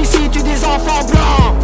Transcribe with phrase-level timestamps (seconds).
[0.00, 1.54] Ici tue des enfants blancs.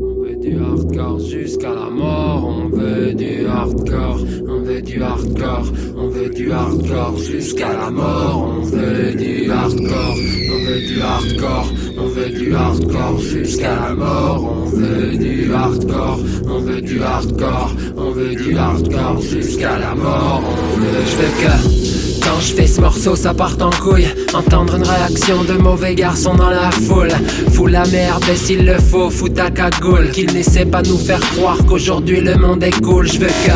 [0.00, 5.66] On veut du hardcore jusqu'à la mort, on veut du hardcore, on veut du hardcore,
[5.96, 10.16] on veut du hardcore jusqu'à la mort, on veut du hardcore,
[10.50, 16.18] on veut du hardcore, on veut du hardcore jusqu'à la mort, on veut du hardcore,
[16.46, 21.87] on veut du hardcore, on veut du hardcore jusqu'à la mort, on veut je
[22.28, 24.08] quand je fais ce morceau, ça part en couille.
[24.34, 27.12] Entendre une réaction de mauvais garçon dans la foule.
[27.52, 30.10] Fous la merde, et s'il le faut, fous ta cagoule.
[30.10, 33.06] Qu'il n'essaie pas nous faire croire qu'aujourd'hui le monde est cool.
[33.06, 33.52] Je veux que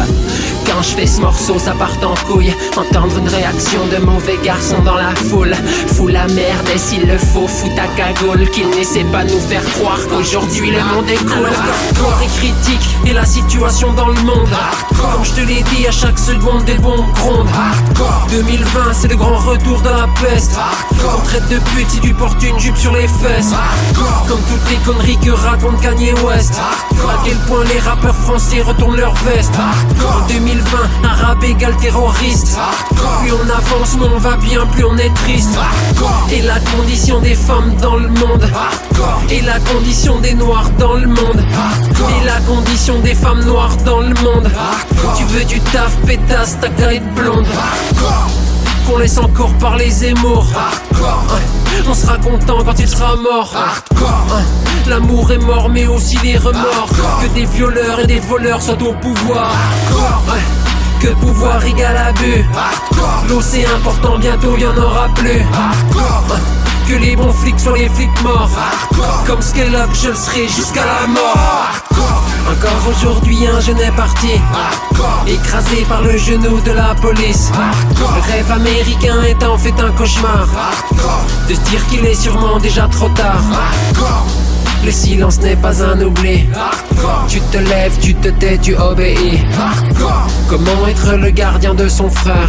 [0.67, 2.55] quand je fais ce morceau, ça part en couille.
[2.77, 5.55] Entendre une réaction de mauvais garçon dans la foule.
[5.95, 8.49] Fous la merde, et s'il le faut, fous ta cagoule.
[8.51, 11.47] Qu'il n'essaie pas nous faire croire qu'aujourd'hui le monde est cool.
[11.47, 14.49] Hardcore et critique, et la situation dans le monde.
[14.91, 17.49] Comme je te l'ai dit, à chaque seconde des bombes grondent.
[18.31, 20.59] 2020, c'est le grand retour de la peste.
[21.05, 23.53] On traite de pute si tu portes une jupe sur les fesses.
[24.29, 26.55] Comme toutes les conneries que raconte Kanye West.
[27.09, 29.55] À quel point les rappeurs français retournent leur veste.
[30.29, 30.52] 2020,
[31.05, 32.59] arabe égale terroriste.
[33.21, 35.59] Plus on avance, moins on va bien, plus on est triste.
[36.31, 38.49] Et la condition des femmes dans le monde.
[39.31, 41.45] Et la condition des noirs dans le monde.
[42.21, 44.51] Et la condition des femmes noires dans le monde.
[45.17, 47.47] Tu veux du taf, pétasse, ta gueule blonde.
[48.87, 50.47] Qu'on laisse encore par les émours.
[51.89, 53.53] On sera content quand il sera mort.
[54.01, 54.43] Ouais,
[54.89, 56.89] L'amour est mort, mais aussi les remords.
[57.21, 59.51] Que des violeurs et des voleurs soient au pouvoir.
[60.29, 60.41] Ouais,
[61.01, 62.45] Que pouvoir égale abus.
[63.29, 65.41] L'eau c'est important, bientôt y en aura plus.
[65.41, 66.39] Ouais,
[66.89, 68.51] Que les bons flics soient les flics morts.
[69.27, 71.69] Comme Scale Up, je le serai jusqu'à la mort.
[72.53, 74.33] Encore aujourd'hui un jeune est parti.
[75.27, 77.51] Écrasé par le genou de la police.
[77.99, 80.47] Le rêve américain est en fait un cauchemar.
[81.49, 83.43] De se dire qu'il est sûrement déjà trop tard
[84.85, 86.47] le silence n'est pas un oubli.
[87.29, 89.41] Tu te lèves, tu te tais, tu obéis.
[90.49, 92.49] Comment être le gardien de son frère?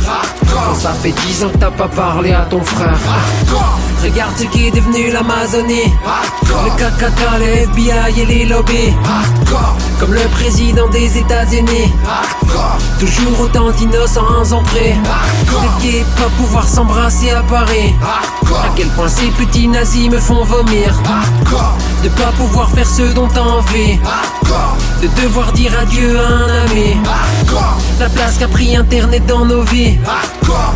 [0.52, 2.98] Quand ça fait dix ans que t'as pas parlé à ton frère.
[4.04, 5.92] Regarde ce qui est devenu l'Amazonie.
[6.44, 8.94] Le KKK, le FBI et les lobbies.
[10.00, 11.94] Comme le président des États-Unis.
[13.00, 14.96] Toujours autant d'innocents en près.
[15.62, 17.94] Les gays pas pouvoir s'embrasser à Paris.
[18.52, 20.94] À quel point ces petits nazis me font vomir.
[22.04, 24.00] De pouvoir faire ce dont t'as envie.
[25.02, 26.98] De devoir dire adieu à un ami.
[28.00, 29.98] La place qu'a pris internet dans nos vies.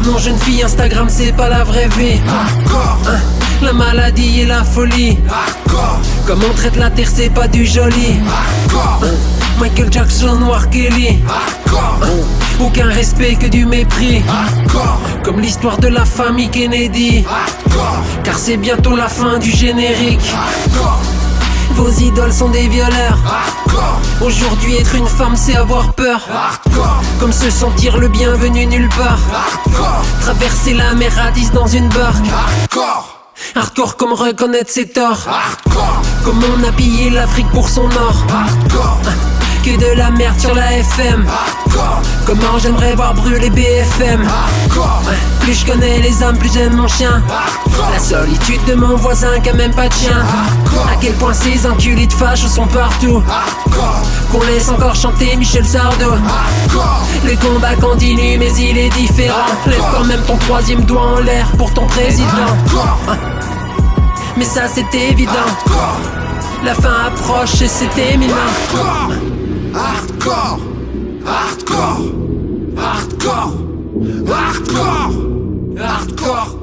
[0.06, 2.20] Non, jeune fille, Instagram c'est pas la vraie vie.
[2.28, 3.16] Hein,
[3.62, 5.18] La maladie et la folie.
[6.26, 8.20] Comme on traite la terre, c'est pas du joli.
[8.72, 9.08] Hein,
[9.60, 10.70] Michael Jackson ou R.
[10.70, 11.20] Kelly.
[11.28, 12.08] Hein,
[12.60, 14.22] Aucun respect que du mépris.
[15.24, 17.24] Comme l'histoire de la famille Kennedy.
[18.24, 20.34] Car c'est bientôt la fin du générique.
[21.78, 23.18] Vos idoles sont des violeurs.
[24.22, 26.22] Aujourd'hui, être une femme, c'est avoir peur.
[27.20, 29.20] Comme se sentir le bienvenu nulle part.
[30.22, 32.26] Traverser la mer à 10 dans une barque.
[33.56, 35.28] Hardcore comme reconnaître ses torts.
[36.26, 38.26] Comme on a pillé l'Afrique pour son or.
[39.64, 41.26] Que de la merde sur la FM.
[42.26, 44.26] Comment j'aimerais voir brûler BFM.
[45.42, 47.22] Plus je connais les hommes, plus j'aime mon chien.
[47.92, 50.24] La solitude de mon voisin qui a même pas de chien.
[50.90, 53.22] À quel point ces enculés de fâches sont partout.
[54.32, 56.12] Qu'on laisse encore chanter Michel Sardou.
[57.26, 59.36] Le combat continue, mais il est différent.
[59.66, 62.28] Lève quand même ton troisième doigt en l'air pour ton président.
[64.38, 65.32] Mais ça c'est évident.
[66.64, 68.34] La fin approche et c'est éminent.
[69.78, 70.60] Hardcore
[71.24, 72.10] Hardcore
[72.76, 73.54] Hardcore
[74.26, 75.14] Hardcore
[75.78, 76.58] Hardcore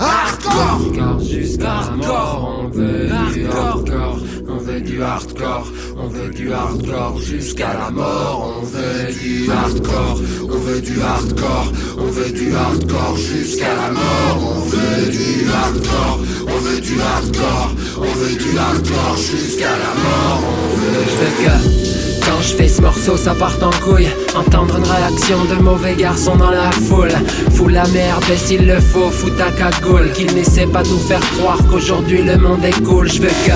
[0.00, 4.18] Hardcore Hardcore jusqu'à la mort, on veut du hardcore,
[4.48, 10.20] on veut du hardcore, on veut du hardcore jusqu'à la mort, on veut du hardcore,
[10.42, 16.20] on veut du hardcore, on veut du hardcore jusqu'à la mort, on veut du hardcore,
[16.42, 21.87] on veut du hardcore, on veut du hardcore jusqu'à la mort, on veut.
[22.28, 24.08] Quand je fais ce morceau, ça part en couille.
[24.36, 27.12] Entendre une réaction de mauvais garçons dans la foule.
[27.54, 30.12] Fous la merde, et s'il le faut, fous ta cagoule.
[30.12, 33.08] Qu'il n'essaie pas de nous faire croire qu'aujourd'hui le monde est cool.
[33.08, 33.52] Je veux que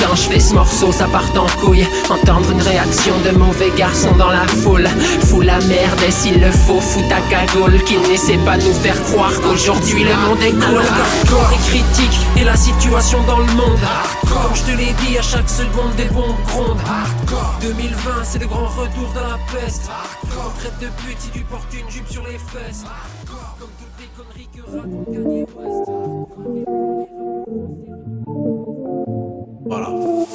[0.00, 1.86] quand je fais ce morceau, ça part en couille.
[2.10, 4.88] Entendre une réaction de mauvais garçons dans la foule.
[5.26, 7.82] Fous la merde, et s'il le faut, fous ta cagoule.
[7.84, 10.82] Qu'il n'essaie pas de nous faire croire qu'aujourd'hui le monde est cool.
[10.82, 13.80] Alors, et critique et la situation dans le monde.
[14.22, 16.78] Comme je te l'ai dit, à chaque seconde des bombes grondent.
[17.60, 19.90] 2020, c'est le grand retour de la peste.
[20.58, 22.84] Traite de pute si tu portes une jupe sur les fesses.
[23.58, 25.90] Comme toutes les conneries que raconte Kanye West.
[29.66, 29.86] Voilà,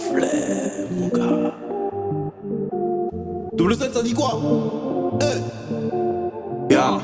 [0.10, 1.54] flemme, mon gars.
[3.54, 4.40] Double 7, ça dit quoi
[5.22, 6.98] Eh Ya,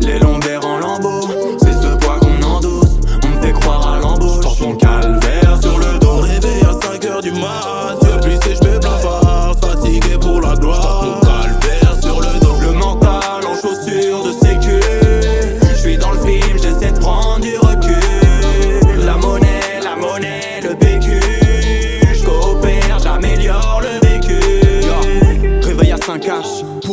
[0.00, 1.22] les lombaires en lambeaux,
[1.58, 2.96] c'est ce poids qu'on endosse.
[3.24, 4.42] On me fait croire à l'embauche.
[4.42, 6.16] Porte mon calvaire sur le dos.
[6.18, 7.64] Réveil à 5h du mat,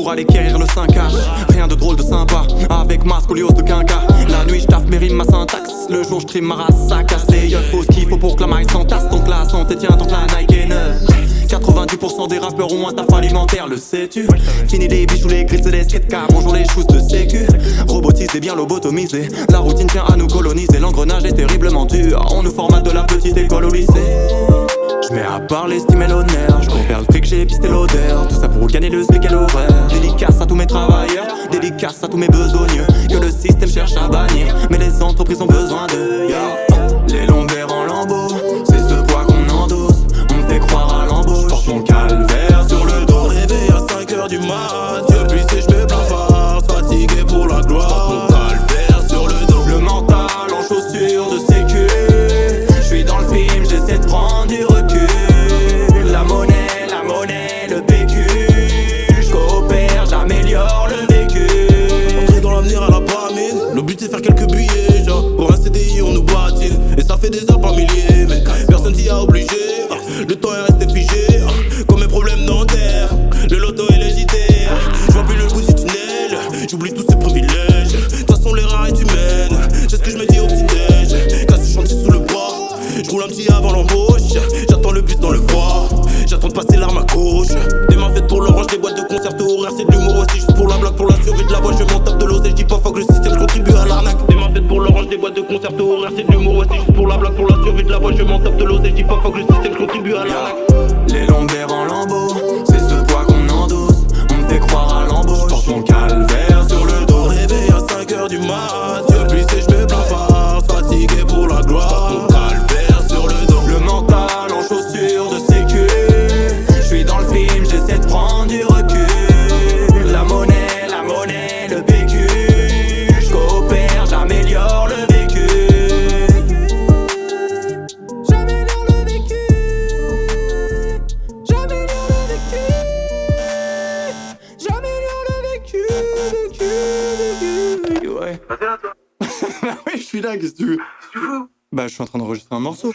[0.08, 1.02] pour aller quérir le 5H.
[1.50, 4.04] Rien de drôle de sympa, avec ma scoliose de quinca.
[4.30, 5.70] La nuit, je taffe mes rimes, ma syntaxe.
[5.90, 7.50] Le jour, je trime ma race à casser.
[7.50, 9.10] Y'a faut ce qu'il faut pour que la maille s'entasse.
[9.10, 10.96] Donc la santé tient tant que la Nike est neuve.
[11.50, 14.26] 90% des rappeurs ont un taf alimentaire, le sais-tu?
[14.70, 17.46] Fini les bijoux, les grilles et les skatecards, bonjour les choses de sécu
[17.88, 22.52] Robotisé, bien lobotomisé, la routine tient à nous coloniser L'engrenage est terriblement dur, on nous
[22.52, 23.94] formate de la petite école au lycée
[25.04, 28.28] je mets à part l'estime et l'honneur, je compare le fric, j'ai pisté l'odeur.
[28.28, 32.08] Tout ça pour gagner le smic et l'horaire Dédicace à tous mes travailleurs, dédicace à
[32.08, 32.86] tous mes besogneux.
[33.10, 36.68] Que le système cherche à bannir, mais les entreprises ont besoin de yeah.
[37.10, 37.67] Les lombaires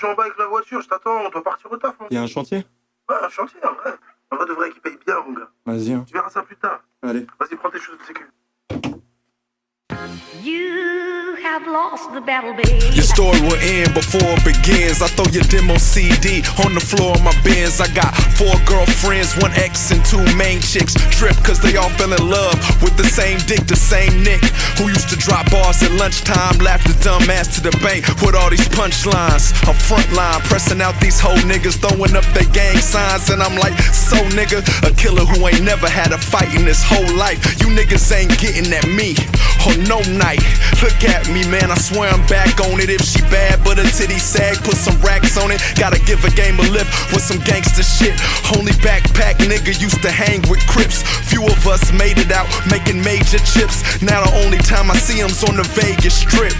[0.02, 1.94] suis en bas avec la voiture, je t'attends, on doit partir au taf.
[2.00, 2.06] hein.
[2.10, 2.64] Il y a un chantier?
[3.08, 3.94] Ouais, un chantier, en vrai.
[4.30, 5.48] En vrai, de vrai, qui paye bien, mon gars.
[5.66, 6.04] Vas-y, hein.
[6.06, 6.80] Tu verras ça plus tard.
[7.02, 7.26] allez.
[7.38, 8.26] Vas-y, prends tes choses de sécu.
[10.42, 12.74] You have lost the battle, baby.
[12.90, 14.98] Your story will end before it begins.
[14.98, 17.78] I throw your demo CD on the floor of my Benz.
[17.78, 20.94] I got four girlfriends, one ex and two main chicks.
[21.14, 24.42] Trip cause they all fell in love with the same dick, the same Nick.
[24.78, 28.34] Who used to drop bars at lunchtime, laugh the dumb ass to the bank with
[28.34, 29.54] all these punchlines.
[29.70, 33.30] A front line, pressing out these whole niggas, throwing up their gang signs.
[33.30, 36.82] And I'm like, so nigga, a killer who ain't never had a fight in his
[36.82, 37.38] whole life.
[37.60, 39.14] You niggas ain't getting at me
[39.68, 40.40] on no night.
[40.80, 42.88] Look at me, man, I swear I'm back on it.
[42.88, 45.60] If she bad, but her titty sag, put some racks on it.
[45.76, 48.16] Gotta give a game a lift with some gangster shit.
[48.56, 51.02] Only backpack nigga used to hang with Crips.
[51.28, 54.00] Few of us made it out, making major chips.
[54.02, 56.54] Now the only time I see him's on the Vegas strip.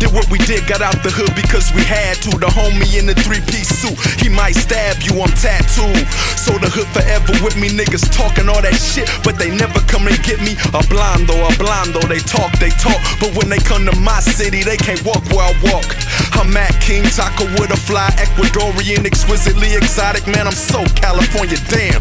[0.00, 2.32] Did what we did, got out the hood because we had to.
[2.40, 6.08] The homie in the three piece suit, he might stab you, I'm tattooed.
[6.40, 10.08] So the hood forever with me, niggas talking all that shit, but they never come
[10.08, 10.56] and get me.
[10.72, 14.64] A blondo, a blondo, they talk, they talk, but when they come to my city,
[14.64, 15.84] they can't walk where I walk.
[16.32, 22.00] I'm at King Taco with a fly Ecuadorian, exquisitely exotic, man, I'm so California, damn.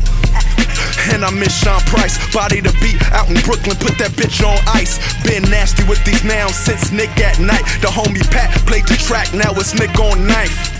[1.11, 2.17] And I miss Sean Price.
[2.33, 4.99] Body to beat out in Brooklyn, put that bitch on ice.
[5.23, 7.65] Been nasty with these nouns since Nick at night.
[7.81, 10.78] The homie Pat played the track, now it's Nick on knife.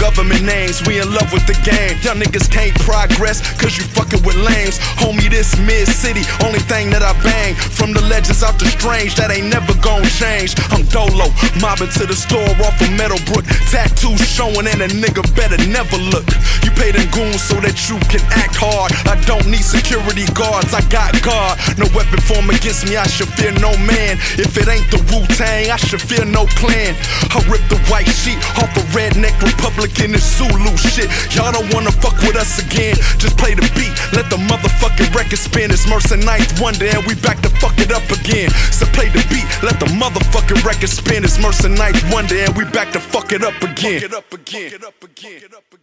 [0.00, 1.98] Government names, we in love with the game.
[2.02, 4.78] Young niggas can't progress, cause you fucking with lames.
[5.00, 7.54] Homie, this mid city, only thing that I bang.
[7.54, 10.54] From the legends out the strange, that ain't never gon' change.
[10.74, 13.46] I'm Dolo, mobbing to the store off of Meadowbrook.
[13.70, 16.26] Tattoos showing, and a nigga better never look.
[16.62, 18.92] You pay them goons so that you can act hard.
[19.08, 21.58] I don't need security guards, I got God.
[21.78, 24.18] No weapon form against me, I should fear no man.
[24.40, 26.94] If it ain't the Wu Tang, I should fear no clan.
[27.34, 31.08] I rip the white sheet off a redneck republic in this Zulu shit.
[31.34, 32.96] Y'all don't wanna fuck with us again.
[33.18, 35.70] Just play the beat, let the motherfucking record spin.
[35.70, 38.50] It's Mercer Ninth Wonder, and we back to fuck it up again.
[38.72, 41.24] So play the beat, let the motherfucking record spin.
[41.24, 44.00] It's Mercer Ninth Wonder, and we back to fuck it up again.
[44.00, 44.70] Fuck it up again.
[44.70, 45.40] Fuck it up again.
[45.40, 45.74] Fuck it up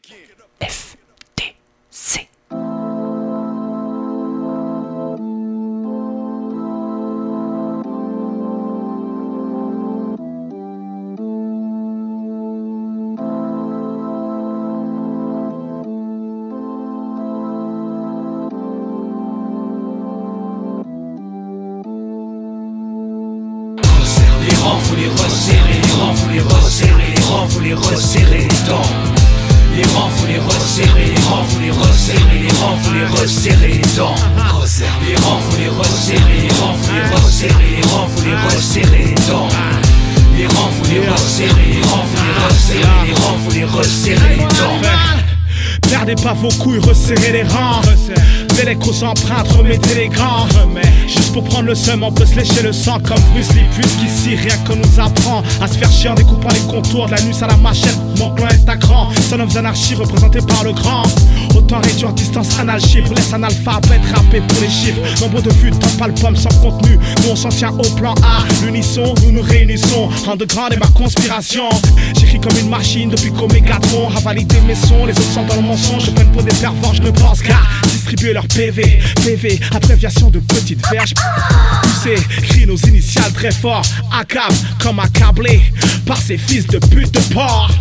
[29.75, 33.67] les rangs, faut les resserrer, les rangs, faut les resserrer, les rangs, faut les resserrer
[33.67, 34.15] les dents.
[35.07, 39.05] Les rangs, faut les resserrer, les rangs, faut les resserrer, les rangs, faut les resserrer
[39.05, 39.15] les.
[40.37, 44.35] Les rangs, faut les resserrer, les rangs, faut les resserrer, les rangs, faut les resserrer
[44.37, 45.89] les.
[45.89, 47.81] Perdez pas vos couilles, resserrez les rangs.
[48.61, 50.45] Aux empreintes, remettez les grands.
[51.07, 53.65] Juste pour prendre le seum, on peut se lécher le sang comme Bruce Lee.
[53.75, 57.21] Puisqu'ici, rien que nous apprend à se faire chier en découpant les contours de la
[57.23, 57.97] nuit à la machette.
[58.19, 61.03] Mon clan est à grand, son of anarchie représenté par le grand.
[61.55, 65.01] Autant réduire distance anarchie pour les analphabètes rapper pour les chiffres.
[65.21, 66.99] Nombre de top album sans contenu.
[67.23, 68.45] Nous on s'en tient au plan A.
[68.63, 70.09] L'unisson, nous nous réunissons.
[70.31, 71.67] Underground est ma conspiration.
[72.15, 75.05] J'écris comme une machine depuis qu'Omegatron a validé mes sons.
[75.07, 76.05] Les autres sont dans le mensonge.
[76.05, 77.57] Je peine pour des pervers, je ne pense qu'à
[77.91, 78.99] distribuer leur PV.
[79.23, 81.13] PV, abréviation de petites verges.
[81.83, 83.83] Poussé, crie nos initiales très fort.
[84.11, 85.61] Accable comme accablé
[86.05, 87.71] par ces fils de pute de porc.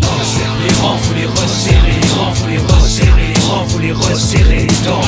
[0.64, 4.66] Les rangs, faut les resserrer, les rangs, faut les resserrer, les rangs, faut les resserrer
[4.66, 5.00] les dents.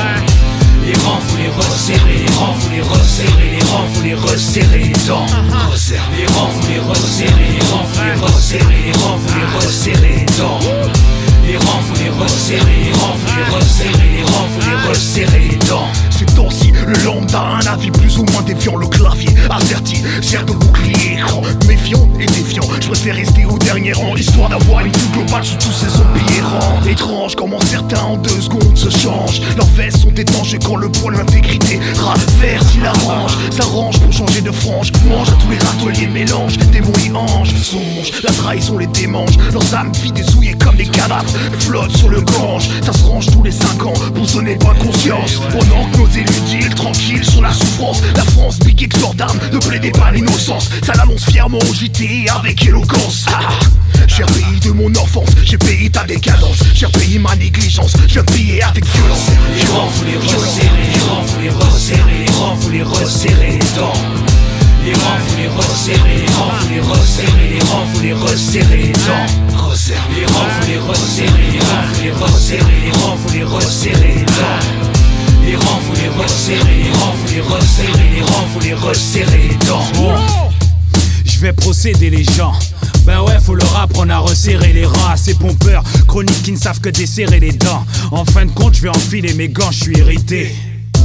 [0.85, 4.79] Les rangs, faut les resserrer, les rangs, faut les resserrer, les rangs, faut les resserrer
[4.79, 5.27] les dents.
[6.19, 10.27] Les rangs, faut les resserrer, les rangs, faut les resserrer, les rangs, faut les resserrer
[10.27, 11.02] les dents.
[11.45, 15.49] Les rangs, faut les resserrer, les rangs, faut les resserrer, les rangs, faut les resserrer
[15.51, 15.89] les dents.
[16.11, 18.77] Ces temps-ci, le lambda a un avis plus ou moins défiant.
[18.77, 21.43] Le clavier averti, sert de bouclier écran.
[21.67, 24.15] Méfiant et défiant, je préfère rester au dernier rang.
[24.17, 26.81] Histoire d'avoir une vue globale sur tous ces zombies errants.
[26.87, 29.41] Étrange comment certains en deux secondes se changent.
[29.57, 33.37] Leurs vestes sont étanches quand le poil l'intégrité raverse, il arrange.
[33.51, 34.93] S'arrange pour changer de frange.
[35.09, 36.57] Mange à tous les râteliers, mélange.
[36.71, 38.23] Démons et anges, songe.
[38.23, 39.37] La trahison les démange.
[39.53, 42.69] Leurs âmes vides et souillées comme des cadavres flottent sur le gange.
[42.85, 45.41] Ça se range tous les cinq ans pour sonner bonne conscience.
[45.51, 48.03] Pendant que nos élus tranquilles sur la souffrance.
[48.17, 50.71] La France pique exortable, ne plaidez pas l'innocence.
[50.85, 53.27] Ça l'annonce fièrement au JT avec éloquence.
[53.29, 53.51] Ah,
[54.07, 58.63] Cher pays de mon enfance, j'ai payé ta décadence, j'ai payé ma négligence, je payé
[58.63, 59.27] avec violence.
[59.57, 63.53] Les rangs, faut les resserrer, les rangs, faut les resserrer, les rangs, faut les resserrer
[63.53, 64.52] les dents.
[64.85, 68.77] Les rangs, faut les resserrer, les rangs, faut les resserrer, les rangs, faut les resserrer
[68.79, 69.27] les dents.
[70.17, 74.15] Les rangs, faut les resserrer, les rangs, faut les resserrer, les rangs, faut les resserrer
[74.17, 74.83] les dents.
[75.45, 79.49] Les rangs, faut les resserrer, les rangs, faut les resserrer, les rangs, faut les resserrer
[79.51, 79.83] les dents.
[81.25, 82.53] Je vais procéder les gens.
[83.07, 86.59] Ben ouais, faut leur apprendre à resserrer les rangs à ces pompeurs chroniques qui ne
[86.59, 87.85] savent que desserrer les dents.
[88.11, 90.55] En fin de compte, je vais enfiler mes gants, je suis irrité.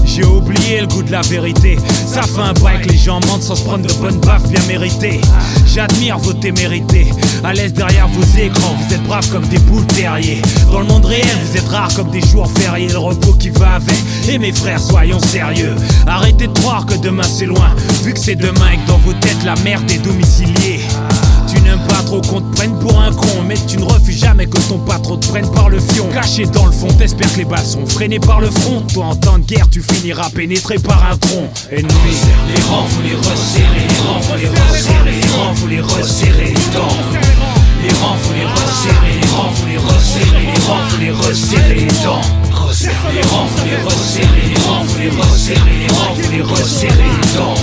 [0.07, 1.77] J'ai oublié le goût de la vérité.
[2.07, 5.21] Ça fait un que les gens mentent sans se prendre de bonnes baffes bien méritées.
[5.65, 7.11] J'admire vos témérités.
[7.43, 10.41] À l'aise derrière vos écrans, vous êtes braves comme des boules terriers.
[10.71, 12.89] Dans le monde réel, vous êtes rares comme des jours fériés.
[12.89, 13.97] Le repos qui va avec.
[14.27, 15.75] Et mes frères, soyons sérieux.
[16.07, 17.75] Arrêtez de croire que demain c'est loin.
[18.03, 20.79] Vu que c'est demain et que dans vos têtes la merde est domiciliée.
[21.47, 24.45] Tu n'aimes pas trop qu'on te prenne pour un con, mais tu ne refuses jamais
[24.45, 26.07] que ton patron te prenne par le fion.
[26.13, 28.81] Caché dans le fond, t'espères que les balles sont freinées par le front.
[28.93, 31.49] Toi, en temps de guerre, tu finiras pénétré par un tronc.
[31.71, 31.87] Ennemi.
[32.53, 36.45] Les rangs, faut les resserrer, les rangs, faut les resserrer, les rangs, faut les resserrer
[36.45, 36.97] les dents.
[37.83, 41.75] Les rangs, faut les resserrer, les rangs, faut les resserrer, les rangs, faut les resserrer
[41.75, 42.46] les dents.
[42.67, 42.73] Les
[43.21, 47.55] rangs, les resserrer, les rangs, les resserrer, les rangs, les resserrer les dents.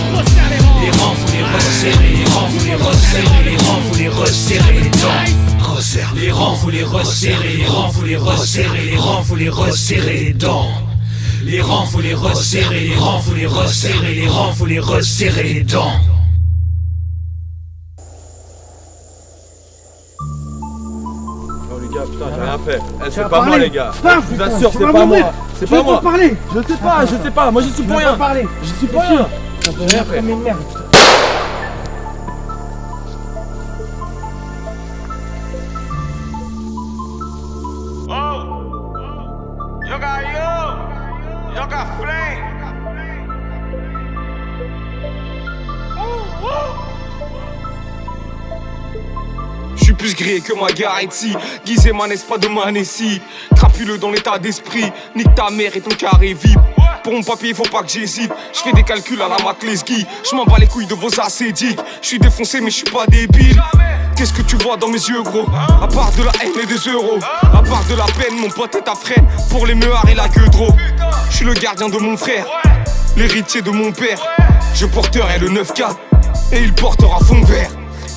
[0.80, 6.14] Les rangs, les resserrer, les rangs, les resserrer, les rangs, les resserrer les dents.
[6.16, 10.24] Les rangs, faut les resserrer, les rangs, faut les resserrer, les rangs, faut les resserrer
[10.24, 10.70] les dents.
[11.44, 15.42] Les rangs, faut les resserrer, les rangs, faut les resserrer, les rangs, faut les resserrer
[15.42, 16.00] les dents.
[22.04, 22.80] Putain, j'ai rien fait.
[23.06, 23.90] Eh, c'est pas moi les gars.
[24.02, 25.32] Je vous assure, c'est pas moi.
[25.56, 26.02] C'est pas moi.
[26.54, 27.50] Je sais pas, je sais pas.
[27.50, 28.16] Moi je suis pour rien.
[28.62, 29.26] Je suis pour rien.
[29.62, 30.83] J'ai rien fait.
[50.44, 51.34] Que ma Garetti
[51.64, 53.20] Guisé ma n'est pas de Manessi
[53.56, 54.84] Crapuleux dans l'état d'esprit.
[55.16, 56.58] Nique ta mère et ton carré vip
[57.02, 58.30] Pour mon papier faut pas que j'hésite.
[58.52, 60.06] Je fais des calculs à la Maclesky.
[60.30, 63.06] Je m'en bats les couilles de vos acédiques Je suis défoncé mais je suis pas
[63.06, 63.60] débile.
[64.16, 65.46] Qu'est-ce que tu vois dans mes yeux gros?
[65.82, 67.18] À part de la haine et des euros.
[67.42, 69.26] À part de la peine mon pote est ta freine.
[69.50, 70.72] Pour les meuhards et la queue trop
[71.30, 72.46] Je suis le gardien de mon frère.
[73.16, 74.20] L'héritier de mon père.
[74.74, 75.96] Je porterai le 9-4
[76.52, 77.70] Et il portera fond vert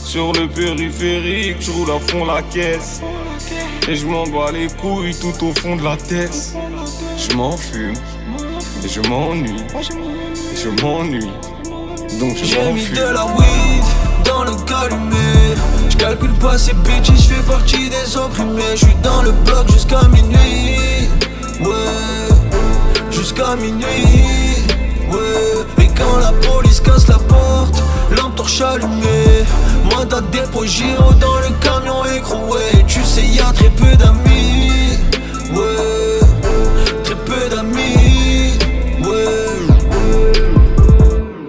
[0.08, 3.02] sur le périphérique, je roule à fond la caisse.
[3.90, 6.54] Et je m'en bats les couilles tout au fond de la tête.
[7.18, 7.94] Je m'enfume.
[8.86, 9.64] Et je m'ennuie.
[10.56, 11.30] Je m'ennuie.
[12.22, 13.84] Donc je J'ai mis de la weed
[14.24, 15.56] dans le calumet
[15.90, 19.70] Je calcule pas ces bitches, je fais partie des opprimés Je suis dans le bloc
[19.72, 21.10] jusqu'à minuit
[21.60, 24.64] Ouais, jusqu'à minuit
[25.12, 27.84] Ouais, et quand la police casse la porte
[28.16, 29.44] Lampe torche allumée
[29.98, 35.00] Mandat de dépôt giro dans le camion écroué Tu sais y'a très peu d'amis.
[35.52, 36.07] Ouais,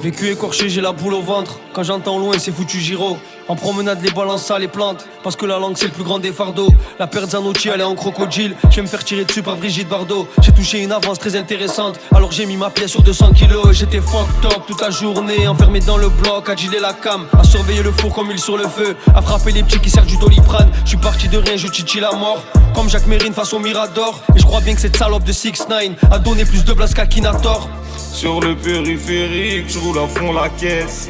[0.08, 1.58] Vécu écorché, j'ai la boule au ventre.
[1.74, 3.18] Quand j'entends loin, c'est foutu giro.
[3.46, 5.04] En promenade, les balances ça les plantes.
[5.22, 6.70] Parce que la langue, c'est le plus grand des fardeaux.
[6.98, 8.56] La paire Zanotti, elle est en crocodile.
[8.70, 10.26] Je vais me faire tirer dessus par Brigitte Bardot.
[10.40, 12.00] J'ai touché une avance très intéressante.
[12.14, 13.72] Alors j'ai mis ma pièce sur 200 kilos.
[13.72, 15.46] J'étais fucked up toute la journée.
[15.46, 17.26] Enfermé dans le bloc, à giler la cam.
[17.38, 18.96] À surveiller le four comme il sur le feu.
[19.14, 20.70] À frapper les petits qui servent du doliprane.
[20.84, 22.42] Je suis parti de rien, je chichi la mort.
[22.74, 24.22] Comme Jacques Mérine face au Mirador.
[24.34, 26.94] Et je crois bien que cette salope de 6 9 a donné plus de blast
[26.94, 27.68] qu'Akinator.
[28.12, 31.08] Sur le périphérique, je roule à fond la caisse.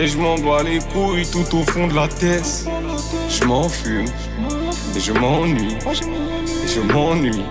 [0.00, 2.66] Et je m'en bats les couilles tout au fond de la tête.
[3.28, 4.06] Je m'enfume.
[4.96, 5.76] Et je m'ennuie.
[5.84, 7.44] Et je m'ennuie.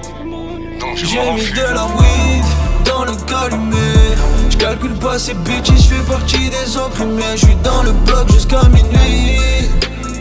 [0.80, 2.46] Donc je J'ai mis de la weed
[2.86, 4.16] dans le calumet
[4.50, 8.30] Je calcule pas ces bitches, je fais partie des opprimés Je suis dans le bloc
[8.32, 9.70] jusqu'à minuit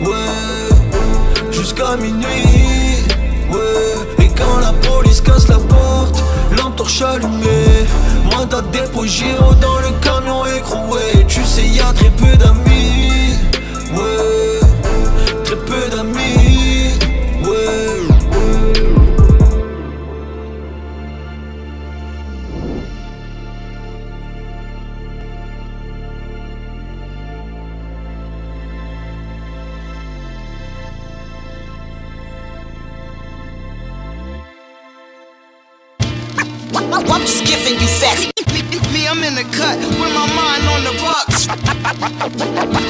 [0.01, 3.03] Ouais, jusqu'à minuit
[3.51, 6.23] Ouais, et quand la police casse la porte
[6.57, 7.85] Lampe torche allumée
[8.31, 13.35] Mandat de dépôt giro dans le camion écroué Tu sais y'a très peu d'amis.
[13.93, 14.59] Ouais,
[15.43, 16.80] très peu d'amis
[42.01, 42.29] Ha ha
[42.73, 42.80] ha!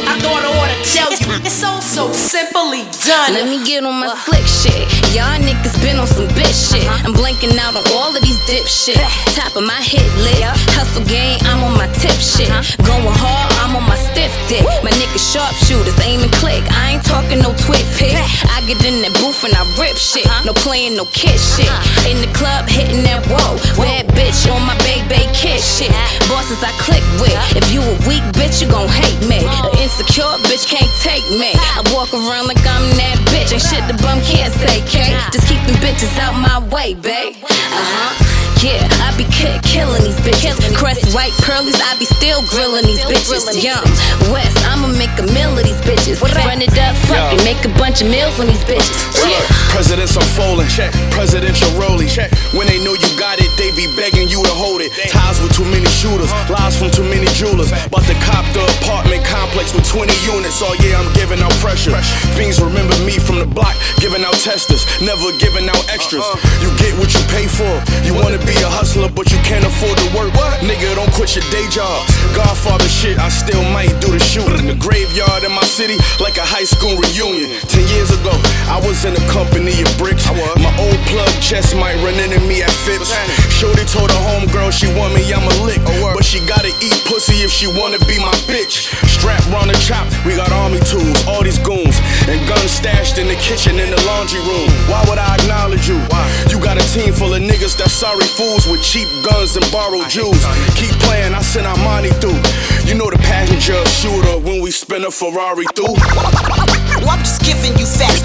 [1.46, 3.34] It's so so simply done.
[3.34, 4.88] Let me get on my slick shit.
[5.16, 6.88] Y'all niggas been on some bitch shit.
[7.06, 9.00] I'm blanking out on all of these dip shit.
[9.36, 10.42] Top of my hit list.
[10.76, 12.50] Hustle game, I'm on my tip shit.
[12.88, 14.64] Going hard, I'm on my stiff dick.
[14.84, 16.64] My niggas sharpshooters, aim and click.
[16.72, 18.16] I ain't talking no twit pick.
[18.16, 20.28] I get in that booth and I rip shit.
[20.46, 21.72] No playing, no kid shit.
[22.08, 23.60] In the club, hitting that whoa.
[23.76, 25.92] Bad bitch on my baby kid shit.
[26.32, 27.36] Bosses I click with.
[27.58, 29.44] If you a weak bitch, you gon' hate me.
[29.44, 31.54] An insecure bitch can't take me.
[31.54, 33.54] I walk around like I'm that bitch.
[33.54, 35.14] Ain't shit the bum can't say, K.
[35.32, 37.36] Just keep them bitches out my way, babe.
[37.44, 38.32] Uh huh.
[38.62, 40.54] Yeah, I be ki- killing these bitches.
[40.78, 43.42] Crest white pearlies, I be still grilling these bitches.
[43.58, 43.82] Young
[44.30, 46.22] West, I'ma make a meal of these bitches.
[46.22, 49.18] Run it up, fuck it, make a bunch of meals on these bitches.
[49.18, 49.42] Yeah.
[49.74, 50.70] Presidents unfolding,
[51.10, 52.06] presidential rolling.
[52.54, 54.94] When they know you got it, they be begging you to hold it.
[55.10, 57.74] Ties with too many shooters, lies from too many jewelers.
[57.74, 60.64] About to cop the apartment complex with 20 units.
[60.64, 61.92] Oh yeah, I'm giving out pressure.
[62.40, 66.24] Fiends remember me from the block, giving out testers, never giving out extras.
[66.64, 67.68] You get what you pay for.
[68.08, 70.32] You wanna be a hustler, but you can't afford to work.
[70.64, 72.08] Nigga, don't quit your day job.
[72.32, 74.64] Godfather shit, I still might do the shooting.
[74.64, 77.52] In the graveyard in my city, like a high school reunion.
[77.68, 78.32] Ten years ago,
[78.72, 80.24] I was in the company of bricks.
[80.56, 83.12] My old plug chest might run into me at Phipps.
[83.52, 85.84] Shorty told her homegirl she want me, I'ma lick.
[86.16, 88.88] But she gotta eat pussy if she wanna be my bitch.
[89.12, 91.98] Strap round the chop, we got army tools, all these goons,
[92.30, 94.70] and guns stashed in the kitchen in the laundry room.
[94.86, 95.98] Why would I acknowledge you?
[96.14, 96.22] Why?
[96.50, 100.08] You got a team full of niggas that sorry fools with cheap guns and borrowed
[100.10, 100.46] jewels.
[100.78, 102.38] Keep playing, I send our money through.
[102.86, 105.98] You know the passenger shooter when we spin a Ferrari through.
[107.10, 108.22] I'm just giving you facts.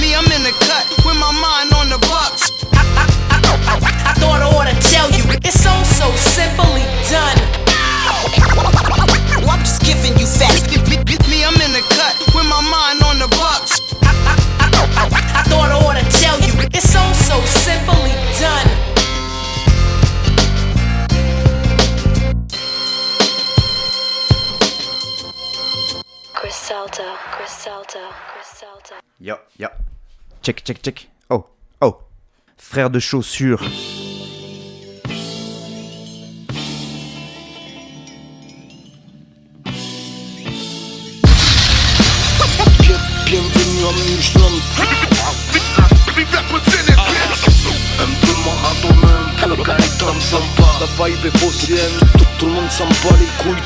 [0.00, 2.50] Me, I'm in the cut with my mind on the bucks.
[2.74, 7.61] I, I, I, I thought I ought to tell you, it's so, so simply done.
[9.48, 10.62] I'm just giving you facts.
[11.28, 13.80] Me, I'm in the cut with my mind on the bucks.
[14.02, 18.92] I, I, I, I thought I ought to tell you, it's so, so simply done.
[26.34, 29.02] Griselda, Griselda, Griselda.
[29.20, 29.68] Yo, yo.
[30.42, 31.06] Check, check, check.
[31.30, 31.46] Oh,
[31.80, 31.98] oh.
[32.58, 33.62] Frère de chaussures.
[43.92, 44.46] Bienvenue à Michelin
[48.00, 52.70] Un peu Maradona, un peu Gaëtan Samba La vibe est phocéenne, tout, tout le monde
[52.70, 53.62] s'en bat les couilles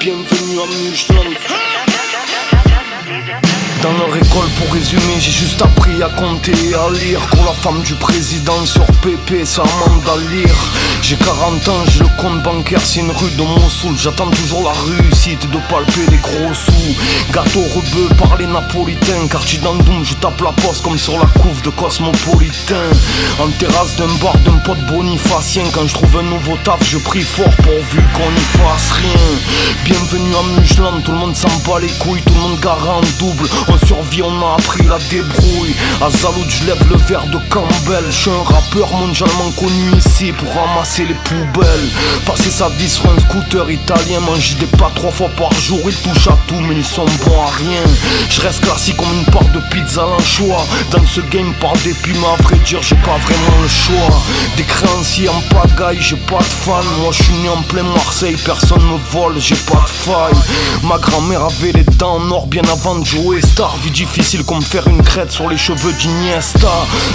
[0.00, 1.75] Bienvenue à Michelin
[3.82, 7.20] dans leur école, pour résumer, j'ai juste appris à compter et à lire.
[7.28, 10.54] Pour la femme du président sur PP, ça demande à lire.
[11.02, 13.96] J'ai 40 ans, j'ai le compte bancaire, c'est une rue de Mossoul.
[13.96, 17.32] J'attends toujours la réussite de palper des gros sous.
[17.32, 19.26] Gâteau rebeu par les napolitains.
[19.30, 22.90] Quartier d'Andoum, je tape la poste comme sur la couve de Cosmopolitain.
[23.40, 25.64] En terrasse d'un bar d'un pote bonifacien.
[25.72, 29.26] Quand je trouve un nouveau taf, je prie fort pourvu qu'on n'y fasse rien.
[29.84, 33.18] Bienvenue à Michelin, tout le monde s'en bat les couilles, tout le monde garant en
[33.18, 33.48] double.
[33.68, 35.74] On survit, on a appris la débrouille.
[36.00, 38.04] À Zaloud, je lève le verre de Campbell.
[38.08, 41.88] Je suis un rappeur mondialement connu ici pour ramasser les poubelles.
[42.26, 45.80] Passer sa vie sur un scooter italien, manger des pas trois fois par jour.
[45.86, 47.82] Ils touchent à tout, mais ils sont bons à rien.
[48.30, 50.64] Je reste classique comme une part de pizza l'anchois.
[50.90, 54.22] Dans ce game, par dépit, mais à vrai dire, j'ai pas vraiment le choix.
[54.56, 56.84] Des créanciers en pagaille, j'ai pas de fan.
[57.00, 60.34] Moi, je suis né en plein Marseille, personne me vole, j'ai pas de faille.
[60.82, 63.40] Ma grand-mère avait les dents en or bien avant de jouer
[63.82, 66.68] Vie difficile comme faire une crête sur les cheveux d'Iniesta.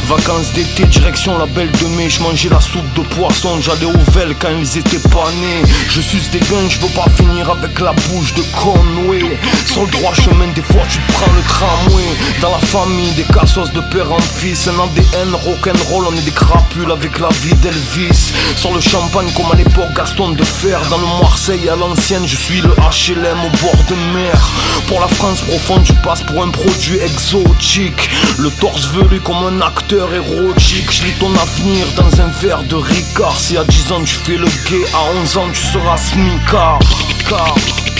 [0.08, 2.10] Vacances d'été, direction la belle de mai.
[2.10, 5.62] Je mangeais la soupe de poisson, j'allais au Vel quand ils étaient pas nés.
[5.88, 9.38] Je suce des gains, je veux pas finir avec la bouche de Conway.
[9.68, 12.10] Sur le droit chemin, des fois tu prends le tramway.
[12.42, 14.68] Dans la famille, des cassos de père en fils.
[14.68, 18.34] Un ADN rock'n'roll, on est des crapules avec la vie d'Elvis.
[18.56, 20.82] Sur le champagne, comme à l'époque Gaston de Fer.
[20.90, 24.50] Dans le Marseille à l'ancienne, je suis le HLM au bord de mer.
[24.88, 28.10] Pour la France profonde, je passe pour un produit exotique.
[28.38, 30.92] Le torse velu comme un acteur érotique.
[30.92, 33.38] Je lis ton avenir dans un verre de Ricard.
[33.38, 36.80] Si à 10 ans tu fais le gay, à 11 ans tu seras smicard.
[37.28, 37.56] Car,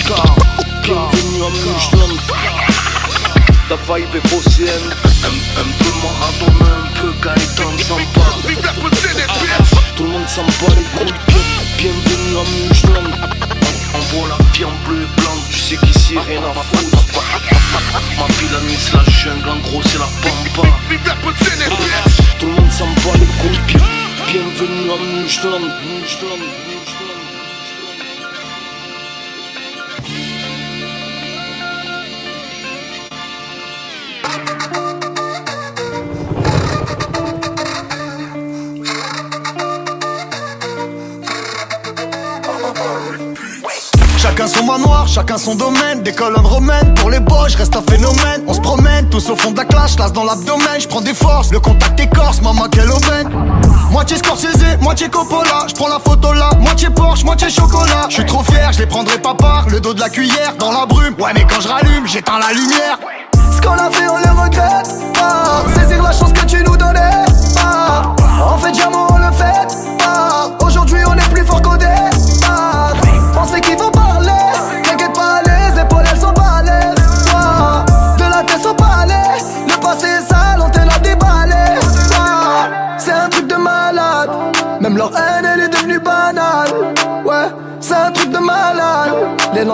[0.06, 0.36] car,
[0.82, 2.14] Bienvenue à Michelin.
[3.70, 4.88] La vibe est phocéenne.
[5.24, 8.26] Un, un peu Maradona, un peu Gaëtan Samba.
[9.96, 11.12] Tout le monde s'en bat les.
[11.78, 13.06] Bienvenue à Michelin.
[13.94, 15.41] On voit la vie en bleu et blanc.
[15.72, 17.22] Sais qu'ici rien à foutre.
[18.18, 20.68] Ma la nuit c'est la jungle, en gros c'est la pampa.
[22.38, 23.58] Tout le monde s'en bat les couilles.
[23.68, 23.80] Bien-
[24.26, 26.71] Bienvenue à Michelin.
[44.32, 46.02] Chacun son manoir, chacun son domaine.
[46.02, 48.42] Des colonnes romaines, pour les beaux, je reste un phénomène.
[48.46, 50.80] On se promène, tous au fond de la clash, las dans l'abdomen.
[50.80, 53.28] Je prends des forces, le contact écorce, maman quelle aubaine.
[53.90, 55.66] Moitié Scorsese, moitié Coppola.
[55.68, 58.06] Je prends la photo là, moitié Porsche, moitié chocolat.
[58.08, 60.72] Je suis trop fier, je les prendrai pas par Le dos de la cuillère, dans
[60.72, 61.14] la brume.
[61.18, 62.98] Ouais mais quand je rallume, j'éteins la lumière.
[63.54, 65.62] Ce qu'on a fait on le regrette pas.
[65.78, 68.16] Saisir la chance que tu nous donnais pas.
[68.42, 69.91] En fait diamant on le fait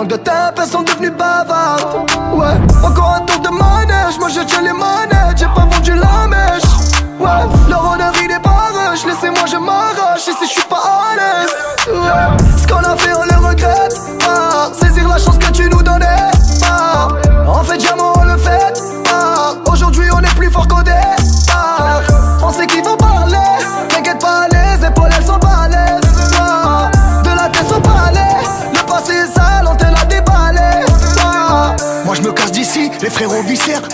[0.05, 2.09] de tape elles sont devenues bavardes.
[2.33, 5.18] Ouais Encore un tour de manège Moi je tiens les manettes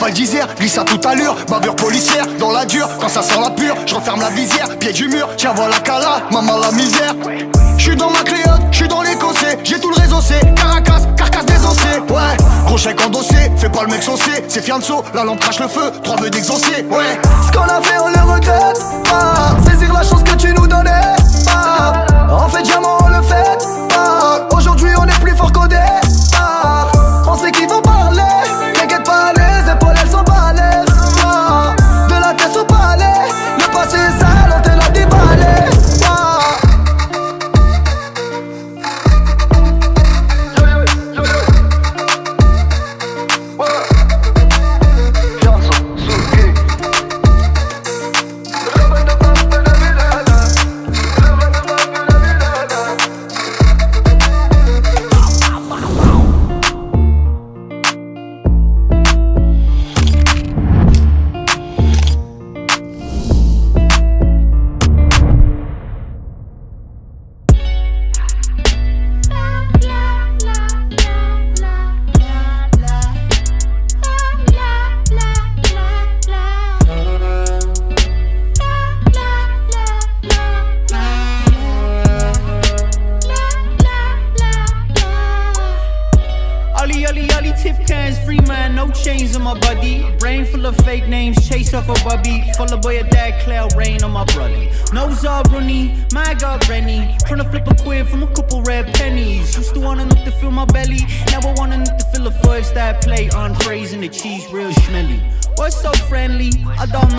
[0.05, 3.49] Val d'Isère, glisse à toute allure, bavure policière, dans la dure, quand ça sent la
[3.49, 7.15] pure, je referme la visière, pied du mur, tiens voilà cala, maman la misère.
[7.75, 11.97] J'suis dans ma cléote, j'suis dans l'écossais, j'ai tout le réseau c'est Caracas, carcasse désossée,
[12.07, 12.37] ouais,
[12.67, 15.91] gros chèque endossé, fais pas le mec saucé, c'est fianso, la lampe crache le feu,
[16.03, 17.19] trois vœux d'exaucer, ouais.
[17.47, 18.77] Ce qu'on a fait on le regrette
[19.09, 21.15] pas, saisir la chance que tu nous donnais
[21.47, 22.94] pas, en fait diamant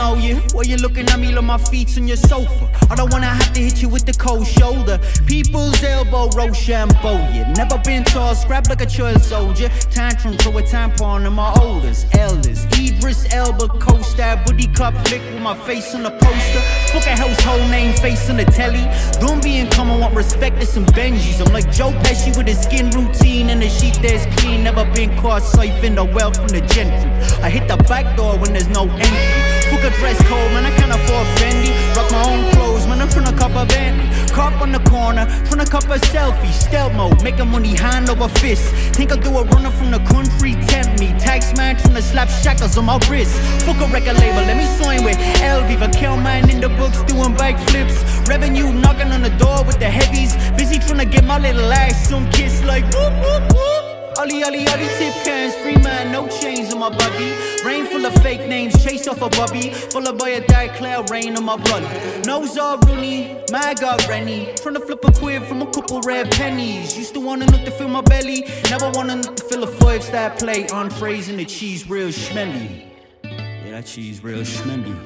[0.06, 0.36] know you.
[0.52, 2.64] Why you looking at me like my feet's on your sofa?
[2.90, 4.98] I don't wanna have to hit you with the cold shoulder.
[5.26, 7.18] People's elbow, Rochambeau.
[7.34, 9.68] You never been tall, scrap like a child soldier.
[9.90, 12.64] Tantrum, throw a tampon on my oldest elders.
[12.78, 16.62] Idris Elba, co-star, booty cup flick with my face on the poster.
[16.92, 18.84] Fuck a household name, face on the telly.
[19.20, 21.44] Don't be in common, want respect to some Benjis.
[21.44, 24.62] I'm like Joe Pesci with his skin routine and the sheet that's clean.
[24.62, 27.10] Never been caught siphoning the wealth from the gentry.
[27.42, 29.56] I hit the back door when there's no entry.
[29.70, 31.70] Fuck a dress code, man, I can't afford Fendi.
[31.96, 34.08] Rock my own clothes, man, I'm from a cup of Bentley.
[34.32, 36.52] Cop on the corner, from a cup of selfie.
[36.52, 38.64] Stealth mode, making money hand over fist.
[38.94, 41.08] Think I'll do a runner from the country, tempt me.
[41.18, 43.34] Tax man from the slap shackles on my wrist.
[43.64, 45.76] Fuck a record label, let me sign with LV.
[45.94, 48.28] Kill man in the books doing backflips.
[48.28, 50.34] Revenue knocking on the door with the heavies.
[50.56, 53.75] Busy trying to get my little ass some kiss like whoop whoop whoop.
[54.18, 57.34] Ollie, ollie, ollie, tip cans, free man, no chains on my buggy.
[57.62, 59.70] Rain full of fake names, chase off a bubby.
[59.70, 62.22] Full of boy a die cloud, rain on my brother.
[62.24, 64.54] Nose all Rooney, my god Rennie.
[64.56, 66.96] Trying to flip a quid from a couple red pennies.
[66.96, 70.02] Used to want enough to fill my belly, never want enough to fill a five
[70.02, 70.72] star plate.
[70.72, 72.86] Entrees and the cheese real schmelly.
[73.22, 74.96] Yeah, that cheese real schmelly.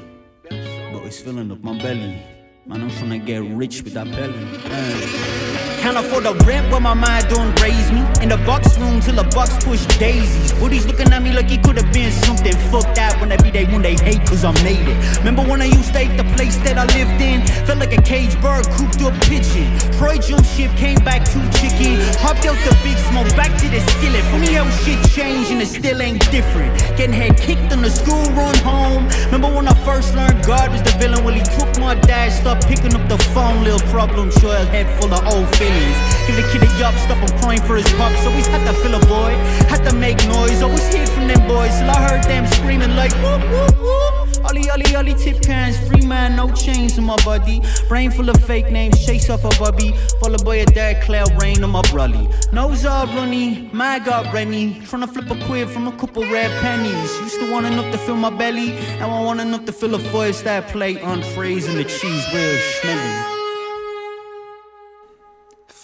[0.48, 2.22] But it's filling up my belly.
[2.64, 5.79] Man, I'm trying to get rich with that belly.
[5.80, 8.04] Can't afford the rent, but my mind don't raise me.
[8.20, 10.52] In the box room till the box push daisies.
[10.60, 12.52] Booties looking at me like he could've been something.
[12.68, 14.98] Fuck that when every day when they hate cause I made it.
[15.18, 17.40] Remember when I used to hate the place that I lived in?
[17.64, 19.72] Felt like a cage bird cooped up pigeon.
[19.96, 21.96] Troy jump ship came back too chicken.
[22.20, 24.24] Hopped out the big smoke, back to the skillet.
[24.28, 26.76] Funny how shit changed and it still ain't different.
[27.00, 29.08] Getting head kicked on the school run home.
[29.32, 31.24] Remember when I first learned God was the villain?
[31.24, 33.64] Well, he took my dad, stopped picking up the phone.
[33.64, 35.96] Little problem child, head full of old feelings.
[36.26, 38.26] Give the kid a yup, stop him crying for his pups.
[38.26, 39.38] Always had to fill a void,
[39.70, 40.62] had to make noise.
[40.62, 44.44] Always hid from them boys till I heard them screaming like whoop whoop whoop.
[44.44, 47.60] Ollie ollie ollie tip cans, free man, no chains on my body.
[47.88, 49.92] Brain full of fake names, chase off a bubby.
[50.20, 52.26] Follow boy a dad, cloud rain on my brolly.
[52.52, 54.74] Nose all runny, my god Rennie.
[54.88, 57.10] Tryna flip a quid from a couple red pennies.
[57.20, 59.98] Used to want enough to fill my belly, now I want enough to fill a
[59.98, 61.00] five star plate.
[61.02, 63.39] Entrees and the cheese real smelly.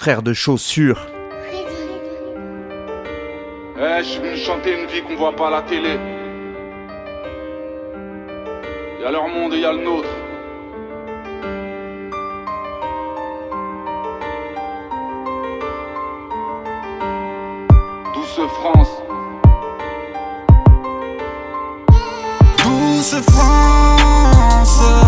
[0.07, 1.09] Frère de chaussures.
[3.77, 5.99] Eh, je suis venu chanter une vie qu'on voit pas à la télé.
[9.03, 10.09] Y'a leur monde et y'a le nôtre.
[18.14, 19.03] Douce France.
[22.59, 25.06] Douce France,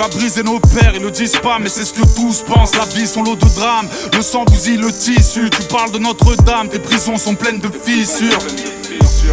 [0.00, 2.74] Tu as brisé nos pères, ils le disent pas, mais c'est ce que tous pensent.
[2.74, 5.50] La vie, son lot de drames, le sang bousille le tissu.
[5.50, 8.38] Tu parles de Notre-Dame, tes prisons sont pleines de fissures.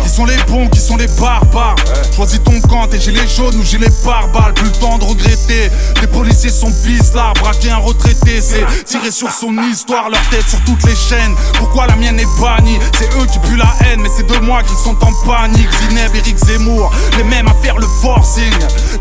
[0.03, 1.75] Qui sont les bons, qui sont les barbares.
[2.15, 5.69] Choisis ton camp, t'es gilets jaunes ou gilets pare-balles Plus le temps de regretter.
[6.01, 6.71] Les policiers sont
[7.13, 11.35] là, braquer un retraité C'est tirer sur son histoire, leur tête sur toutes les chaînes.
[11.57, 12.79] Pourquoi la mienne est bannie?
[12.97, 15.69] C'est eux qui puent la haine, mais c'est de moi qu'ils sont en panique.
[15.79, 18.53] Zineb, Eric Zemmour, les mêmes à faire le forcing.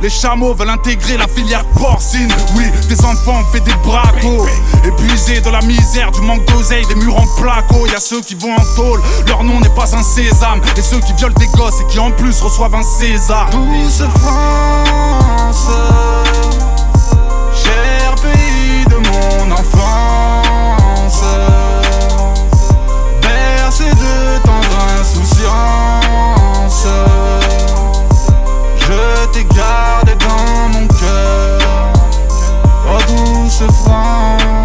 [0.03, 2.33] Les chameaux veulent intégrer la filière porcine.
[2.57, 4.47] Oui, des enfants ont fait des bracos.
[4.85, 7.87] Épuisés de la misère, du manque d'oseille, des murs en placo.
[7.87, 10.61] Y'a ceux qui vont en tôle, leur nom n'est pas un sésame.
[10.77, 13.51] Et ceux qui violent des gosses et qui en plus reçoivent un César.
[13.51, 15.69] Douce France,
[17.55, 21.25] cher pays de mon enfance,
[23.21, 26.87] bercé de tendre insouciance,
[28.79, 31.61] je t'ai gardé dans mon cœur,
[32.89, 34.56] oh douce France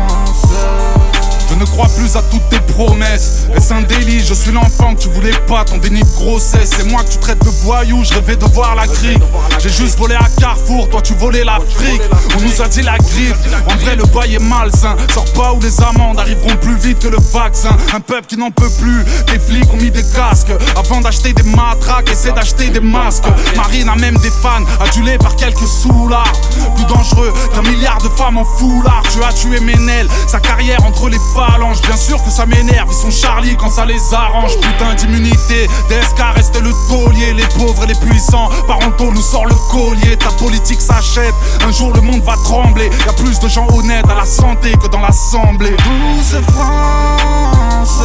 [1.61, 3.45] ne crois plus à toutes tes promesses.
[3.55, 6.71] Est-ce un délit Je suis l'enfant que tu voulais pas, ton déni de grossesse.
[6.75, 9.19] C'est moi que tu traites de voyou, je rêvais de voir la grille.
[9.59, 12.01] J'ai juste volé à Carrefour, toi tu volais l'Afrique.
[12.35, 13.35] On nous a dit la grippe,
[13.69, 14.95] en vrai le bail est malsain.
[15.13, 17.77] Sors pas où les amendes arriveront plus vite que le vaccin.
[17.93, 20.51] Un peuple qui n'en peut plus, des flics ont mis des casques.
[20.75, 23.25] Avant d'acheter des matraques, essaie d'acheter des masques.
[23.55, 26.33] Marine a même des fans, adulés par quelques soulards.
[26.75, 29.03] Plus dangereux qu'un milliard de femmes en foulard.
[29.11, 31.50] Tu as tué Ménel, sa carrière entre les femmes.
[31.83, 34.57] Bien sûr que ça m'énerve, ils sont Charlie quand ça les arrange.
[34.59, 37.33] Putain d'immunité, DSK reste le taulier.
[37.33, 40.17] Les pauvres et les puissants, parentaux nous sort le collier.
[40.17, 41.33] Ta politique s'achète,
[41.65, 42.89] un jour le monde va trembler.
[43.05, 45.71] Y a plus de gens honnêtes à la santé que dans l'assemblée.
[45.77, 48.01] Douce France,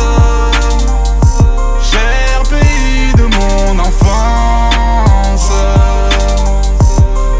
[1.82, 5.50] cher pays de mon enfance,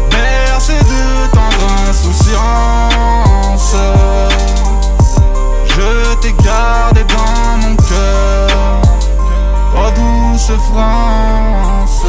[0.09, 3.75] bercé de tendre insouciance.
[6.43, 8.81] Gardé dans mon cœur,
[9.75, 12.05] oh douce France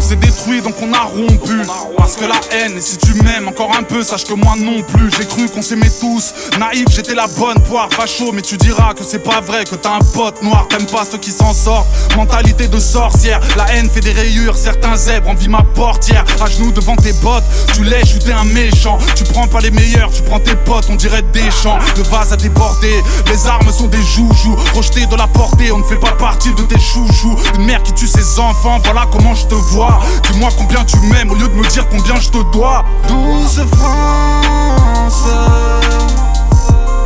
[0.00, 1.62] s'est détruit donc on a rompu.
[1.96, 4.82] Parce que la haine, et si tu m'aimes encore un peu, sache que moi non
[4.82, 5.10] plus.
[5.16, 9.02] J'ai cru qu'on s'aimait tous, naïf j'étais la bonne poire chaud mais tu diras que
[9.02, 11.86] c'est pas vrai Que t'as un pote noir, t'aimes pas ceux qui s'en sortent.
[12.16, 14.56] Mentalité de sorcière, la haine fait des rayures.
[14.56, 16.24] Certains zèbres envient ma portière.
[16.42, 18.98] À genoux devant tes bottes, tu lèches ou t'es un méchant.
[19.16, 21.78] Tu prends pas les meilleurs, tu prends tes potes, on dirait des champs.
[21.96, 22.92] Le vase a débordé,
[23.26, 24.56] les armes sont des joujoux.
[24.74, 27.36] Rejetés de la portée, on ne fait pas partie de tes chouchous.
[27.56, 29.83] Une mère qui tue ses enfants, voilà comment je te vois
[30.30, 32.84] Dis-moi combien tu m'aimes au lieu de me dire combien je te dois.
[33.08, 35.26] Douce France,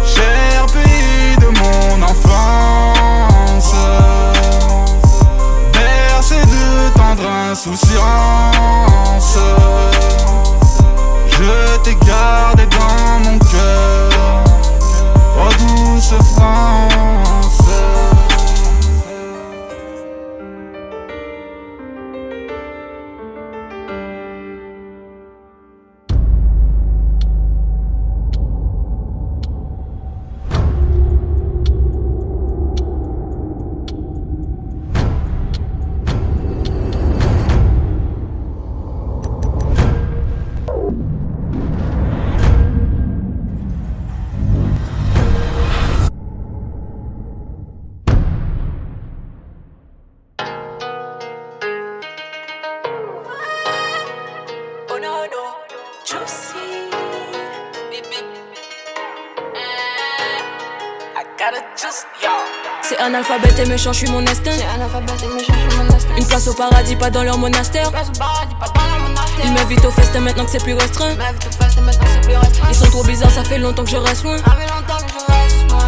[0.07, 3.75] cher pays de mon enfance,
[5.73, 9.39] bercé de tendre insouciance.
[11.31, 14.45] Je t'ai gardé dans mon cœur,
[15.39, 17.38] oh douce France.
[63.29, 64.53] C'est un alphabet et méchant, je suis mon instinct.
[66.17, 67.91] Une place au paradis, pas dans leur monastère.
[69.45, 71.15] Ils m'invitent au festin maintenant que c'est plus restreint.
[72.71, 74.37] Ils sont trop bizarres, ça fait longtemps que je reste loin.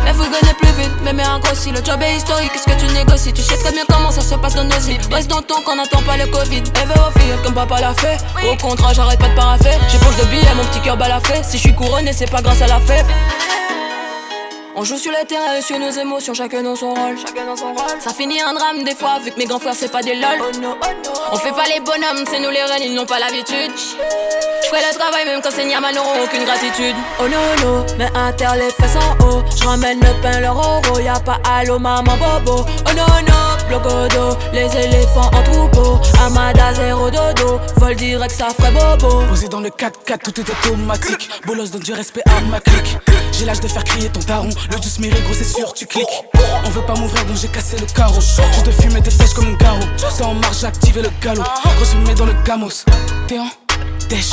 [0.06, 2.92] Elle vous gagner plus vite, mais mais grossi Le job est historique, qu'est-ce que tu
[2.92, 3.32] négocies?
[3.32, 4.98] Tu sais très bien comment ça se passe dans nos vies.
[5.10, 6.62] Reste dans ton qu'on n'attend pas le Covid.
[6.74, 8.18] Elle veut au fil comme papa l'a fait.
[8.46, 9.78] Au contraire, j'arrête pas de paraffer.
[9.88, 12.60] J'ai poche de billets, mon petit cœur balafé Si je suis couronné, c'est pas grâce
[12.60, 13.06] à la fête
[14.80, 17.18] on joue sur le terrain et sur nos émotions, chacun dans son rôle.
[17.18, 18.00] Chacun dans son rôle.
[18.00, 20.38] Ça finit en drame des fois, vu que mes grands frères c'est pas des lol.
[20.40, 21.10] Oh no, oh no.
[21.32, 23.72] On fait pas les bonhommes, c'est nous les reines, ils n'ont pas l'habitude.
[23.76, 26.96] J'fais le travail même quand c'est Niaman n'auront aucune gratitude.
[27.20, 29.42] Oh no no, mais inter les fesses en haut.
[29.54, 32.64] J'ramène le pain, le euro, y'a pas allô maman bobo.
[32.86, 35.98] Oh no no, blocodo, les éléphants en troupeau.
[36.24, 39.26] Amada zéro dodo, vol direct ça ferait bobo.
[39.28, 41.28] Posé dans le 4-4, tout est automatique.
[41.44, 42.96] Bolos donne du respect à ma clique.
[43.32, 44.50] J'ai l'âge de faire crier ton daron.
[44.70, 46.06] Le juice mérite gros c'est sûr tu cliques.
[46.64, 48.20] On veut pas m'ouvrir donc j'ai cassé le carreau.
[48.20, 51.42] Je te fumer des têches comme un garrot C'est en marche j'ai activé le galop.
[52.06, 52.84] Mets dans le gamos.
[53.26, 53.48] T'es en
[54.08, 54.30] dèche.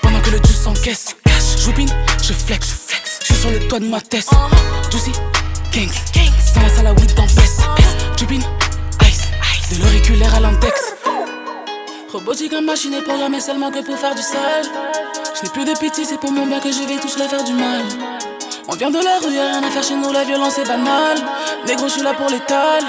[0.00, 1.16] Pendant que le juice s'encaisse
[1.58, 1.88] J'oubine,
[2.22, 2.76] je flex
[3.20, 4.28] Je suis sur le toit de ma tête.
[4.90, 5.12] Juicy,
[5.72, 5.90] gangs
[6.54, 7.62] Dans la salle à weed dans peste
[8.18, 8.40] Jubin,
[9.02, 10.94] ice De l'auriculaire à l'index.
[12.12, 14.64] Robotique machiné pour jamais seulement que pour faire du sale.
[15.34, 17.44] Je n'ai plus de pitié c'est pour mon bien que je vais tous leur faire
[17.44, 18.11] du mal
[18.72, 21.18] on vient de la rue, y'a rien à faire chez nous, la violence est banale.
[21.66, 22.82] Négro, je suis là pour l'étal.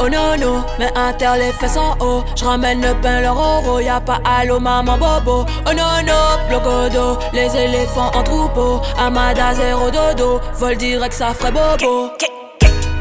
[0.00, 2.24] Oh non, non, mais inter les fesses en haut.
[2.34, 5.44] Je ramène le pain, le roro, y'a pas allô, maman bobo.
[5.66, 8.80] Oh non, non, blocodo, les éléphants en troupeau.
[8.98, 12.10] Amada, zéro dodo, vol direct, ça ferait bobo.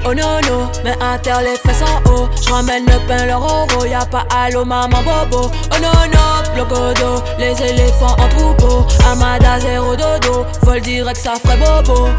[0.08, 2.30] Oh non non, mais inter les fesses en haut.
[2.40, 5.50] Je ramène le pain, le roro, y'a pas allô maman bobo.
[5.72, 8.86] Oh non non, blocodo, les éléphants en troupeau.
[9.12, 12.10] Amada zéro dodo, vol direct ça ferait bobo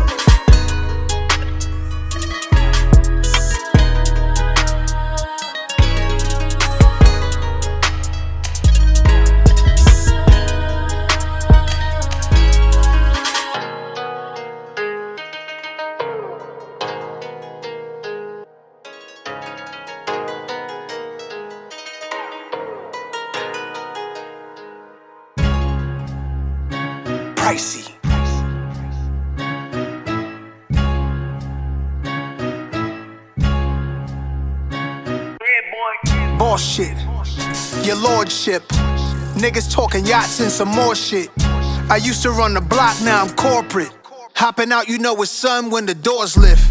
[38.27, 38.67] lordship.
[39.39, 41.31] Niggas talking yachts and some more shit.
[41.89, 43.93] I used to run the block, now I'm corporate.
[44.35, 46.67] Hopping out, you know it's sun when the doors lift.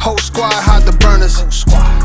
[0.00, 1.44] Whole squad hide the burners.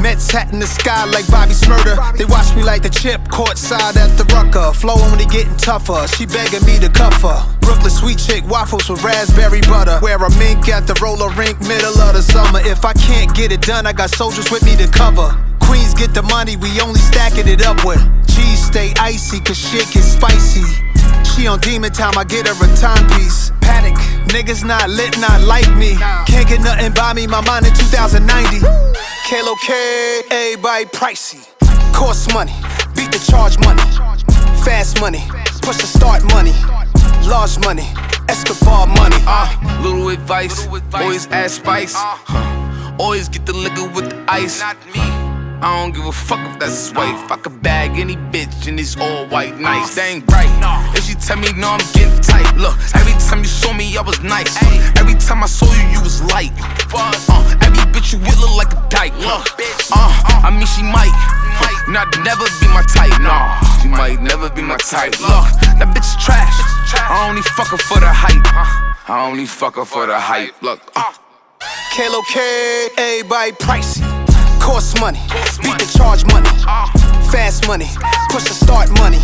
[0.02, 1.96] Mets hat in the sky like Bobby Smurder.
[2.18, 4.74] They watch me like the chip, courtside at the Rucker.
[4.74, 6.06] Flow only getting tougher.
[6.18, 7.40] She begging me to cuff her.
[7.62, 9.98] Brooklyn sweet chick waffles with raspberry butter.
[10.02, 12.60] Wear a mink at the roller rink, middle of the summer.
[12.60, 15.32] If I can't get it done, I got soldiers with me to cover.
[15.72, 18.04] Queens get the money, we only stacking it up with.
[18.28, 20.68] Cheese stay icy, cause shit get spicy.
[21.24, 23.54] She on demon time, I get her a timepiece.
[23.62, 23.96] Panic,
[24.28, 25.96] niggas not lit, not like me.
[26.28, 28.60] Can't get nothing by me, my mind in 2090.
[29.30, 31.40] Kalo K, everybody pricey.
[31.94, 32.52] Cost money,
[32.94, 33.80] beat the charge money.
[34.68, 35.24] Fast money,
[35.62, 36.52] push the start money.
[37.32, 37.88] Large money,
[38.28, 39.16] Escobar money.
[39.26, 41.94] Uh, little advice, always add spice.
[41.96, 42.98] Huh.
[43.00, 44.60] Always get the liquor with the ice.
[44.60, 45.31] Not me.
[45.62, 47.14] I don't give a fuck if that's white.
[47.30, 49.94] I could bag any bitch and it's all white, nice.
[49.94, 50.50] They ain't right.
[50.98, 52.50] If she tell me no, I'm getting tight.
[52.58, 54.58] Look, every time you saw me, I was nice.
[54.98, 56.50] Every time I saw you, you was light.
[56.90, 59.14] Uh, every bitch you with look like a dyke.
[59.22, 59.46] Look,
[59.94, 60.10] uh,
[60.42, 61.14] I mean she might,
[61.88, 63.14] not never be my type.
[63.22, 65.14] Nah, she might never be my type.
[65.22, 65.46] Look,
[65.78, 66.58] that bitch is trash.
[66.98, 68.42] I only fuck her for the hype.
[69.08, 70.60] I only fuck her for the hype.
[70.64, 71.14] Look, uh.
[71.94, 74.11] Kalo K, everybody pricey.
[74.62, 75.20] Cost money,
[75.64, 77.11] beat the charge money.
[77.32, 77.88] Fast money,
[78.30, 79.20] push the start money.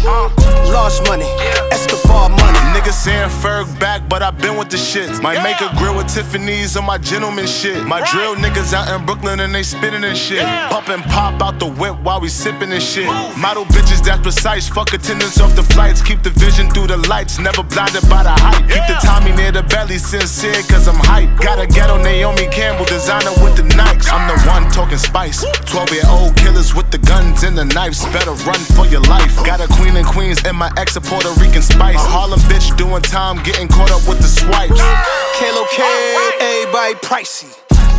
[0.72, 1.28] Large money,
[1.72, 2.58] Escobar money.
[2.72, 5.10] Niggas saying Ferg back, but i been with the shit.
[5.22, 7.86] Might make a grill with Tiffany's on my gentleman shit.
[7.86, 10.44] My drill niggas out in Brooklyn and they spinning and shit.
[10.70, 13.08] Pump and pop out the whip while we sipping and shit.
[13.38, 14.70] Model bitches that's precise.
[14.70, 16.02] Fuck attendance off the flights.
[16.02, 17.40] Keep the vision through the lights.
[17.40, 18.64] Never blinded by the hype.
[18.70, 21.36] Keep the Tommy near the belly, sincere, cause I'm hype.
[21.42, 24.08] Got a ghetto Naomi Campbell designer with the Nikes.
[24.12, 25.44] I'm the one talking spice.
[25.66, 27.97] 12 year old killers with the guns and the knives.
[28.06, 29.36] Better run for your life.
[29.46, 31.98] Got a queen and queens and my ex a Puerto Rican spice.
[32.00, 34.80] Harlem bitch doing time, getting caught up with the swipes.
[35.40, 35.84] Kalo K,
[36.40, 37.50] everybody pricey.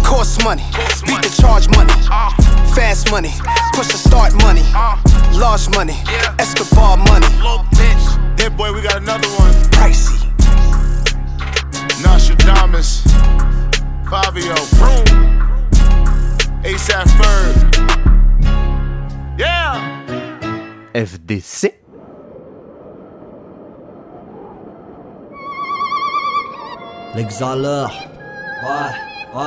[0.05, 0.63] Cost money,
[1.07, 1.93] beat the charge money.
[2.75, 3.33] Fast money,
[3.75, 4.63] push the start money.
[5.37, 5.97] Large money,
[6.39, 7.27] Escobar money.
[8.39, 9.53] Hit boy, we got another one.
[9.75, 10.19] Pricey.
[12.03, 13.03] Nostradamus.
[14.09, 14.55] Fabio.
[14.79, 15.07] Vroom.
[16.63, 17.98] ASAP Ferg.
[19.39, 19.79] Yeah!
[20.95, 21.73] FDC.
[27.15, 27.93] L'exhaleur.
[28.65, 29.43] Ouais, ouais.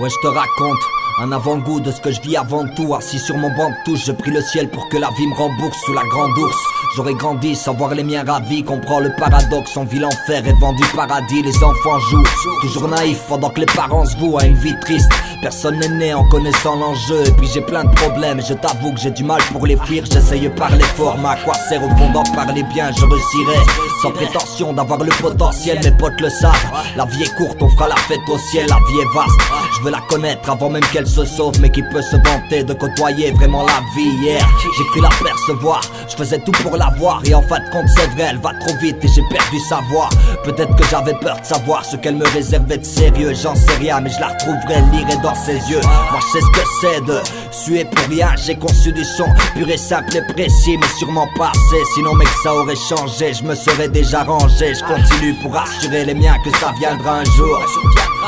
[0.00, 0.78] Ouais, je te raconte.
[1.18, 4.04] Un avant-goût de ce que je vis avant tout Assis sur mon banc de touche,
[4.04, 6.58] je prie le ciel pour que la vie me rembourse sous la grande ours
[6.96, 10.72] J'aurais grandi sans voir les miens ravis Comprends le paradoxe, on vit l'enfer et vend
[10.72, 12.24] du paradis Les enfants jouent,
[12.62, 15.10] toujours naïfs pendant que les parents se vouent à une vie triste
[15.42, 17.26] Personne n'est né en connaissant l'enjeu.
[17.26, 20.04] Et puis j'ai plein de problèmes, je t'avoue que j'ai du mal pour les fuir.
[20.10, 23.56] J'essaye par l'effort, mais à quoi sert au fond d'en parler bien Je réussirai
[24.02, 25.78] sans prétention d'avoir le potentiel.
[25.84, 26.54] Mes potes le savent.
[26.96, 28.66] La vie est courte, on fera la fête au ciel.
[28.68, 29.40] La vie est vaste.
[29.76, 31.60] Je veux la connaître avant même qu'elle se sauve.
[31.60, 34.46] Mais qui peut se vanter de côtoyer vraiment la vie hier?
[34.76, 35.80] J'ai cru la percevoir.
[36.08, 36.85] Je faisais tout pour la
[37.24, 39.80] Et en fin de compte, c'est vrai, elle va trop vite et j'ai perdu sa
[39.90, 40.08] voix.
[40.44, 43.34] Peut-être que j'avais peur de savoir ce qu'elle me réservait de sérieux.
[43.34, 45.80] J'en sais rien, mais je la retrouverai, lirai dans ses yeux.
[45.82, 47.20] Moi, je sais ce que c'est de
[47.50, 48.30] suer pour rien.
[48.36, 51.84] J'ai conçu du son pur et simple et précis, mais sûrement pas assez.
[51.94, 53.34] Sinon, mec, ça aurait changé.
[53.34, 54.74] Je me serais déjà rangé.
[54.74, 57.60] Je continue pour assurer les miens que ça viendra un jour.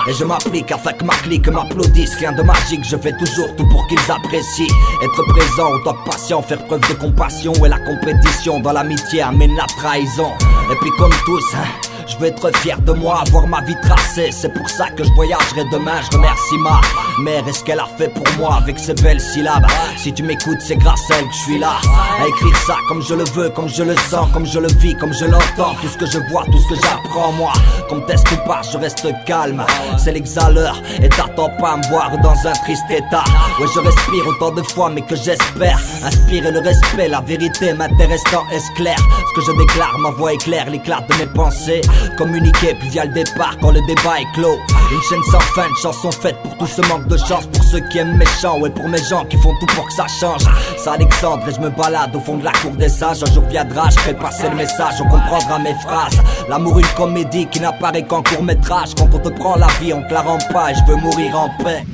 [0.06, 2.14] Et je m'applique afin que ma clique m'applaudisse.
[2.16, 4.66] Rien de magique, je fais toujours tout pour qu'ils apprécient.
[5.02, 7.52] Être présent, autant patient, faire preuve de compassion.
[7.64, 10.32] Et la compétition dans l'amitié amène la trahison.
[10.72, 11.66] Et puis, comme tous, hein,
[12.08, 14.30] je veux être fier de moi, avoir ma vie tracée.
[14.32, 16.00] C'est pour ça que je voyagerai demain.
[16.10, 16.80] Je remercie ma
[17.22, 19.66] mère et ce qu'elle a fait pour moi avec ses belles syllabes.
[19.96, 21.76] Si tu m'écoutes, c'est grâce à elle que je suis là.
[22.20, 24.94] À écrire ça comme je le veux, comme je le sens, comme je le vis,
[24.96, 25.74] comme je l'entends.
[25.80, 27.52] Tout ce que je vois, tout ce que j'apprends, moi.
[27.88, 29.64] Comme test ou pas, je reste calme.
[29.98, 33.24] C'est l'exhaleur et t'attends pas à me voir dans un triste état.
[33.60, 37.08] Ouais, je respire autant de fois, mais que j'espère inspirer le respect.
[37.08, 38.96] La vérité m'intéresse tant est clair.
[39.28, 41.80] Ce que je déclare, ma voix éclaire l'éclat de mes pensées.
[42.16, 44.58] Communiquer, puis via le départ quand le débat est clos.
[44.90, 47.46] Une chaîne sans fin, une chanson faite pour tout ce manque de chance.
[47.46, 50.06] Pour ceux qui aiment méchant, ouais, pour mes gens qui font tout pour que ça
[50.08, 50.42] change.
[50.76, 53.22] C'est Alexandre et je me balade au fond de la cour des sages.
[53.22, 56.18] Un jour viendra, je fais passer le message, on comprendra mes phrases.
[56.48, 58.94] L'amour, une comédie qui n'apparaît qu'en court métrage.
[58.96, 61.38] Quand on te prend la vie, on te la rend pas et je veux mourir
[61.38, 61.84] en paix.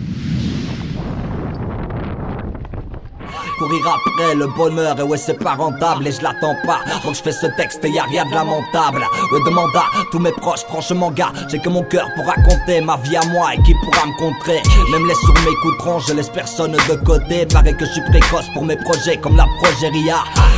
[3.65, 4.99] Après le bonheur.
[4.99, 6.81] Et ouais c'est pas rentable et je l'attends pas.
[7.05, 9.05] Donc je fais ce texte et y a rien de lamentable.
[9.33, 12.97] Ouais demande à tous mes proches franchement gars j'ai que mon cœur pour raconter ma
[12.99, 14.61] vie à moi et qui pourra me contrer.
[14.93, 17.47] Même les sourds m'écouteront je laisse personne de côté.
[17.47, 20.17] Paraît que je suis précoce pour mes projets comme la progéria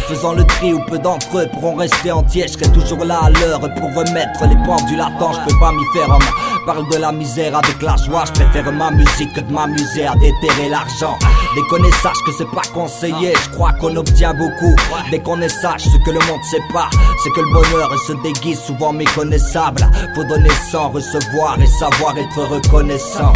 [0.09, 2.47] faisant le tri ou peu d'entre eux pourront rester entiers.
[2.49, 5.33] Je serai toujours là à l'heure pour remettre les pendules à temps.
[5.33, 6.23] Je peux pas m'y faire homme
[6.67, 8.25] parle de la misère avec la joie.
[8.27, 11.17] Je préfère ma musique que de m'amuser à déterrer l'argent
[11.57, 14.77] déconner sache que c'est pas conseillé je crois qu'on obtient beaucoup.
[15.11, 16.89] Dès qu'on est sage ce que le monde sait pas
[17.23, 19.89] c'est que le bonheur se déguise souvent méconnaissable.
[20.15, 23.33] Faut donner sans recevoir et savoir être reconnaissant.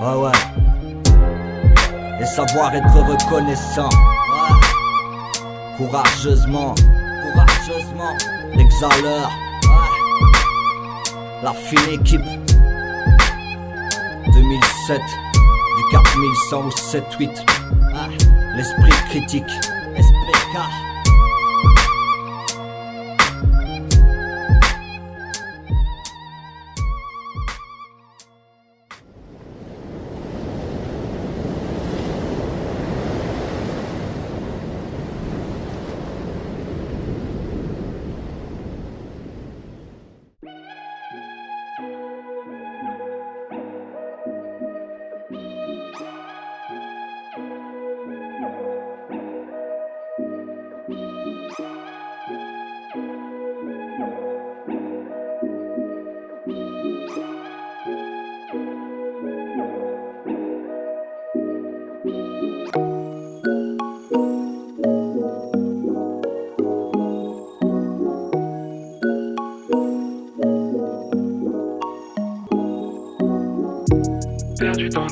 [0.00, 0.32] Ouais ouais.
[2.20, 3.90] Et savoir être reconnaissant.
[5.76, 6.74] Courageusement.
[7.22, 8.16] Courageusement.
[8.54, 9.30] L'exhaleur
[11.42, 12.20] la fine équipe.
[14.32, 15.00] 2007
[15.92, 17.44] du 4100 ou 78
[18.56, 19.50] L'esprit critique.
[19.94, 20.91] Esprit K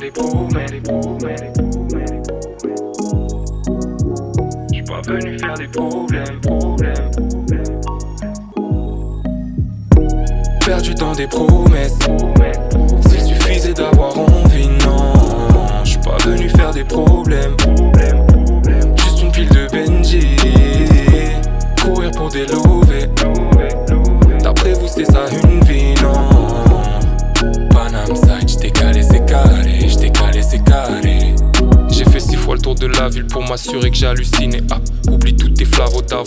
[0.01, 1.60] Perdu dans des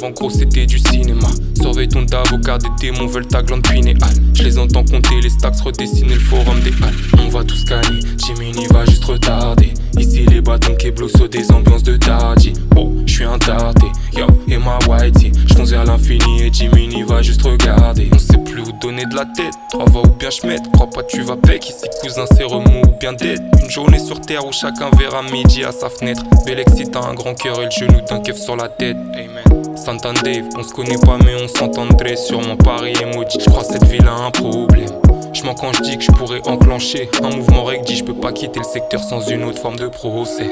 [0.04, 0.78] d'avant, gros, c'était du
[2.58, 3.98] des démons veulent ta glande pinéale.
[4.34, 6.94] Je les entends compter les stacks, redessiner le forum des halles.
[7.24, 9.72] On va tout scanner, Jiminy va juste retarder.
[9.98, 12.52] Ici les bâtons qui blossent des ambiances de tardi.
[12.76, 13.86] Oh, je suis un tardé,
[14.16, 15.30] yo, et ma whitey.
[15.46, 18.10] J'fonce vers l'infini et Jiminy va juste regarder.
[18.12, 20.62] On sait plus où donner de la tête, trois va ou bien j'mette.
[20.72, 23.40] Crois pas tu vas bec, ici cousin c'est remous ou bien dead.
[23.62, 26.22] Une journée sur terre où chacun verra midi à sa fenêtre.
[26.44, 28.96] Bélexi t'as un grand cœur et le genou d'un keuf sur la tête.
[29.14, 29.76] Amen.
[29.76, 32.16] Santan Dave, on se connaît pas mais on s'entendrait.
[32.44, 34.90] Sûrement Paris et maudit, j'crois cette ville a un problème.
[35.32, 38.32] Je mens quand je dis que je pourrais enclencher un mouvement recti, je peux pas
[38.32, 40.50] quitter le secteur sans une autre forme de procès.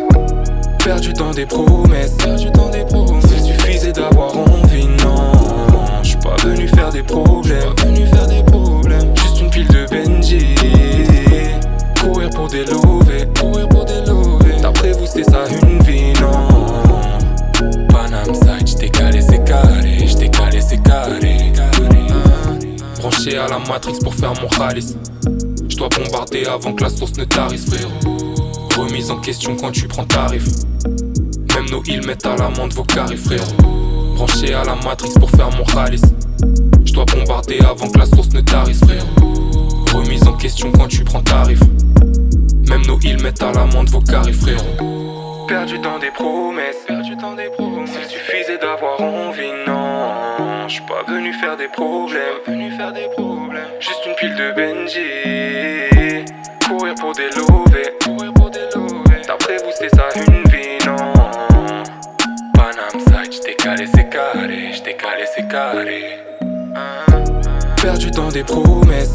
[0.82, 3.26] Perdu dans des promesses, perdu dans des promesses.
[3.26, 5.32] S'il suffisait d'avoir envie, non.
[6.03, 9.14] Je suis pas venu faire des problèmes, venu faire des problèmes.
[9.14, 10.55] Juste une pile de Benji.
[12.01, 14.62] Courir pour des lovés, courir pour des lovés.
[14.62, 16.41] D'après vous, c'est ça une vie, non?
[23.12, 24.96] Branché à la matrix pour faire mon chalice.
[25.68, 27.90] J'dois bombarder avant que la source ne tarisse, frérot.
[28.76, 30.44] Remise en question quand tu prends tarif.
[31.54, 33.44] Même nos îles mettent à l'amende vos carrés, frérot.
[34.16, 36.02] Branché à la matrice pour faire mon chalice.
[36.84, 39.06] J'dois bombarder avant que la source ne tarisse, frérot.
[39.94, 41.60] Remise en question quand tu prends tarif.
[42.68, 45.46] Même nos îles mettent à l'amende vos carrés, frérot.
[45.48, 47.90] Perdu dans des promesses, perdu dans des promesses.
[47.90, 49.31] S'il suffisait d'avoir envie, non.
[50.88, 53.62] Pas venu faire des problèmes, venu faire des problèmes.
[53.80, 56.24] Juste une pile de Benji.
[56.66, 58.60] Courir pour des lovés, courir pour des.
[59.26, 61.12] D'après vous, c'est ça une vie, non?
[62.54, 66.18] Panam side, j't'ai calé, c'est carré, j't'ai calé, c'est carré.
[67.80, 69.14] Perdu dans des promesses.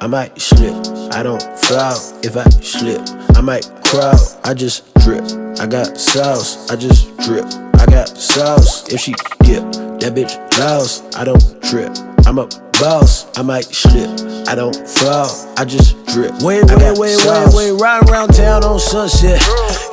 [0.00, 0.74] I might slip,
[1.12, 3.00] I don't fall if I slip.
[3.36, 5.24] I might crawl, I just drip.
[5.58, 7.44] I got sauce, I just drip.
[7.78, 8.92] I got sauce.
[8.92, 9.62] If she dip,
[10.00, 11.16] that bitch lost.
[11.16, 11.96] I don't trip.
[12.26, 14.08] I'm a boss, I might slip.
[14.48, 16.32] I don't fall, I just drip.
[16.42, 19.40] Wait, wait, wait, wait, wait, ride around town on sunset.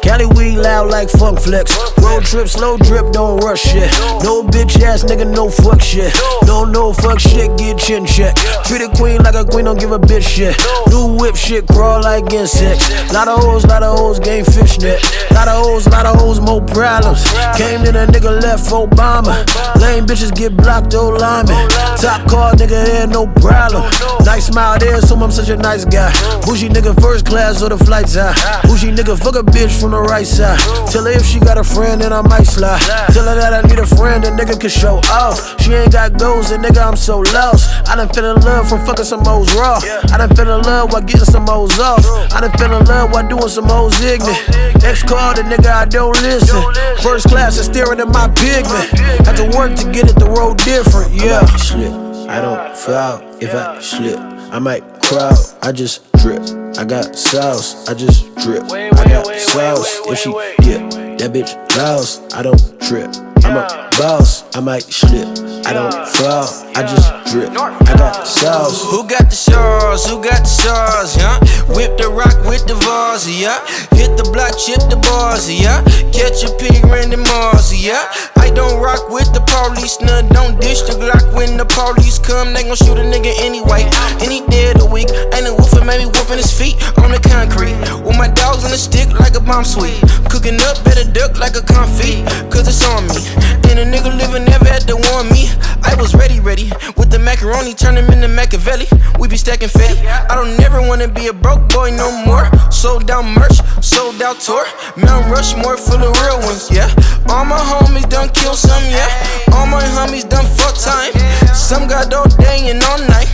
[0.02, 1.76] Cali weed loud like funk flex.
[1.98, 3.92] Road trip, slow drip, don't rush shit.
[4.24, 6.14] No bitch ass nigga, no fuck shit.
[6.46, 8.36] No, no fuck shit, get chin check.
[8.66, 10.56] Treat a queen like a queen, don't give a bitch shit.
[10.88, 12.90] New whip shit, crawl like insects.
[13.12, 15.02] Lot of hoes, lot of hoes, game fishnet.
[15.32, 17.24] Lot of hoes, lot of hoes, more problems.
[17.58, 19.36] Came in a nigga left Obama.
[19.82, 21.68] Lame bitches get blocked, old lineman.
[21.98, 23.84] Top car, nigga, there, no problem.
[24.26, 26.12] Nice smile there, so I'm such a nice guy.
[26.46, 28.36] Bougie nigga first class or the flights high.
[28.64, 30.60] Bougie nigga fuck a bitch from the right side.
[30.92, 32.82] Tell her if she got a friend, then I might slide.
[33.14, 35.60] Tell her that I need a friend, a nigga can show off.
[35.62, 37.70] She ain't got goals, and nigga, I'm so lost.
[37.88, 39.80] I done fell in love from fucking some hoes raw.
[40.12, 42.04] I done fell in love while getting some hoes off.
[42.34, 44.84] I done fell in love while doing some hoes ignorant.
[44.84, 46.62] Ex called the nigga, I don't listen.
[47.02, 48.90] First class is staring at my pigment.
[49.26, 52.05] Had to work to get it the road different, yeah.
[52.28, 54.20] I might slip, I don't fall if I slip.
[54.20, 56.42] I might crawl, I just drip.
[56.78, 58.64] I got sauce, I just drip.
[58.72, 60.02] I got sauce.
[60.08, 60.32] If she
[60.64, 62.34] dip, that bitch lost.
[62.36, 63.10] I don't trip.
[63.44, 65.28] I'm a boss, I might slip.
[65.66, 67.50] I don't fall, I just drip.
[67.52, 68.84] I got sauce.
[68.92, 70.10] Who got the sauce?
[70.10, 71.18] Who got the sauce?
[71.18, 71.40] Yeah.
[71.76, 73.60] Whip the rock with the vase, yeah.
[73.96, 75.82] Hit the block, chip the bars, yeah.
[76.12, 78.12] Catch a pig, Randy Mars, yeah.
[78.38, 80.28] I don't rock with the police, none.
[80.30, 82.54] Don't dish the Glock when the police come.
[82.54, 83.88] They gon' shoot a nigga anyway.
[84.22, 87.76] Any day of the week, ain't a wolfin', maybe whooping his feet on the concrete.
[88.06, 89.98] With my dogs on the stick like a bomb suite.
[90.30, 93.56] Cooking up, better duck like a confit, cause it's on me.
[93.76, 95.50] And a nigga living never had to warn me.
[95.84, 96.72] I was ready, ready.
[96.98, 98.88] With the macaroni, turn him into Machiavelli.
[99.20, 100.00] We be stacking fatty.
[100.08, 102.50] I don't never wanna be a broke boy no more.
[102.72, 104.66] Sold out merch, sold out tour.
[104.98, 106.90] Mount Rushmore full of real ones, yeah.
[107.30, 109.10] All my homies done kill some, yeah.
[109.54, 111.14] All my homies done fuck time.
[111.54, 113.30] Some got all day and all night.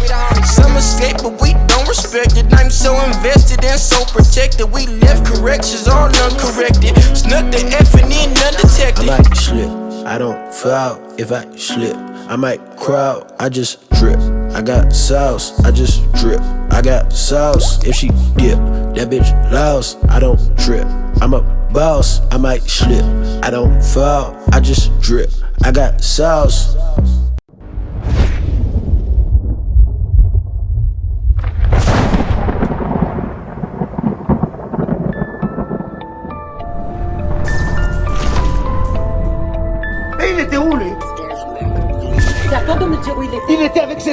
[0.46, 2.48] Some escape, but we don't respect it.
[2.54, 4.72] I'm so invested and so protected.
[4.72, 6.98] We left corrections all uncorrected.
[7.16, 9.10] Snuck the F and in undetected.
[9.10, 9.70] I might slip,
[10.06, 11.96] I don't fall if I slip.
[11.96, 14.20] I might crawl, I just drip.
[14.54, 16.42] I got sauce, I just drip.
[16.72, 17.84] I got sauce.
[17.86, 18.58] If she dip,
[18.96, 19.98] that bitch lost.
[20.10, 20.86] I don't trip.
[21.22, 21.42] I'm a
[21.72, 23.04] boss, I might slip.
[23.44, 25.30] I don't fall, I just drip.
[25.64, 26.76] I got sauce.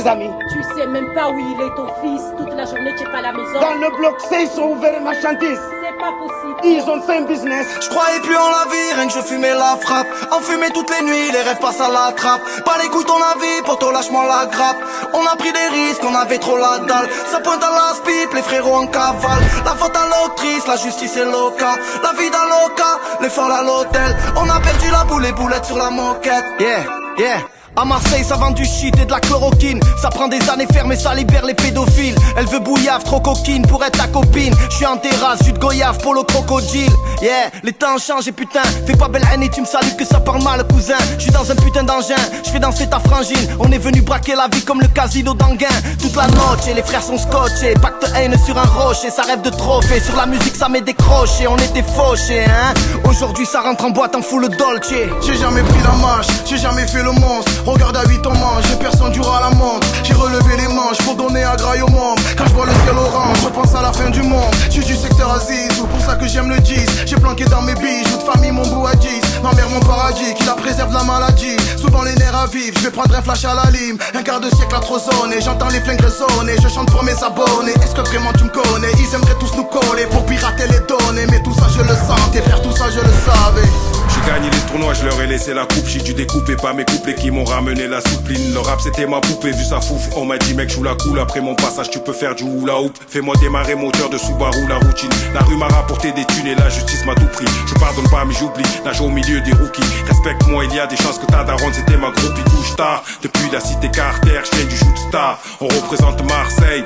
[0.08, 0.30] Amis.
[0.50, 2.22] Tu sais même pas où il est, ton fils.
[2.36, 3.60] Toute la journée, tu es pas à la maison.
[3.60, 5.60] Dans le bloc C, ils sont ouverts marchandises.
[5.82, 6.58] C'est pas possible.
[6.64, 7.66] Ils ont fait un business.
[7.80, 10.06] Je croyais plus en la vie, rien que je fumais la frappe.
[10.32, 12.40] En fumée toutes les nuits, les rêves passent à la trappe.
[12.64, 14.78] Pas les couilles ton avis, pour ton lâchement la grappe.
[15.12, 17.08] On a pris des risques, on avait trop la dalle.
[17.30, 19.44] Ça pointe à la pipe, les frérots en cavale.
[19.64, 21.74] La faute à l'autrice, la justice est loca.
[22.02, 24.16] La vie d'un loca, les folles à l'hôtel.
[24.36, 26.44] On a perdu la boule, les boulettes sur la moquette.
[26.58, 26.84] Yeah,
[27.18, 27.57] yeah.
[27.78, 29.78] À Marseille, ça vend du shit et de la chloroquine.
[30.02, 32.16] Ça prend des années fermées, ça libère les pédophiles.
[32.36, 34.52] Elle veut bouillave, trop coquine pour être ta copine.
[34.68, 36.90] Je suis en terrasse, jus de goyave, pour le crocodile.
[37.22, 40.04] Yeah, les temps changent et putain, fais pas belle haine et tu me salues que
[40.04, 40.96] ça parle mal, cousin.
[41.18, 43.48] Je suis dans un putain d'engin, je fais danser ta frangine.
[43.60, 45.66] On est venu braquer la vie comme le casino d'Anguin.
[46.00, 47.74] Toute la noche les frères sont scotchés.
[47.80, 50.00] Pacte haine sur un rocher, ça rêve de trophée.
[50.00, 52.74] Sur la musique, ça m'est décroché, on était fauchés, hein.
[53.08, 54.92] Aujourd'hui, ça rentre en boîte en full dolce.
[55.24, 57.50] J'ai jamais pris la marche, j'ai jamais fait le monstre.
[57.68, 59.86] Regarde à 8 en manche, j'ai personne du à la montre.
[60.02, 62.18] J'ai relevé les manches pour donner à graille au monde.
[62.34, 64.54] Quand je vois le ciel orange, je pense à la fin du monde.
[64.68, 67.04] Je suis du secteur Aziz, c'est pour ça que j'aime le 10.
[67.04, 69.08] J'ai planqué dans mes bijoux de famille mon beau à 10.
[69.42, 71.58] Ma mère mon paradis, qui la préserve la maladie.
[71.76, 73.98] Souvent les nerfs à vivre, je vais prendre un flash à la lime.
[74.14, 74.98] Un quart de siècle à trop
[75.38, 76.56] j'entends les flingues résonner.
[76.62, 77.74] Je chante pour mes abonnés.
[77.82, 78.92] Est-ce que vraiment tu me connais?
[78.98, 81.26] Ils aimeraient tous nous coller pour pirater les données.
[81.30, 83.97] Mais tout ça je le sentais, frère, tout ça je le savais.
[84.18, 85.86] J'ai gagné les tournois, je leur ai laissé la coupe.
[85.86, 88.52] J'ai dû découper pas mes couplets qui m'ont ramené la soupline.
[88.52, 90.08] Le rap c'était ma poupée, vu sa fouf.
[90.16, 91.20] On m'a dit mec, joue la cool.
[91.20, 92.96] Après mon passage, tu peux faire du hula hoop.
[93.08, 95.10] Fais-moi démarrer moteur de Subaru, la routine.
[95.34, 97.46] La rue m'a rapporté des thunes et la justice m'a tout pris.
[97.66, 98.64] Je pardonne pas, mais j'oublie.
[98.84, 99.82] Nage au milieu des rookies.
[100.08, 102.42] Respecte-moi, il y a des chances que ta daronne c'était ma groupie.
[102.56, 103.04] Couche tard.
[103.22, 105.38] Depuis la cité Carter, je du shoot star.
[105.60, 106.84] On représente Marseille.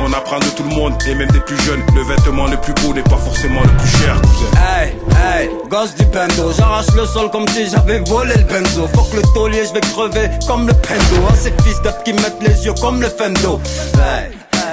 [0.00, 1.82] On apprend de tout le monde et même des plus jeunes.
[1.94, 4.16] Le vêtement le plus beau n'est pas forcément le plus cher.
[4.56, 6.53] Hey, hey, gosse du pendo.
[6.56, 8.88] J'arrache le sol comme si j'avais volé le benzo.
[8.94, 11.26] Faut le taulier, je vais crever comme le pendo.
[11.28, 13.60] Hein, ces fils d'up qui mettent les yeux comme le fendo.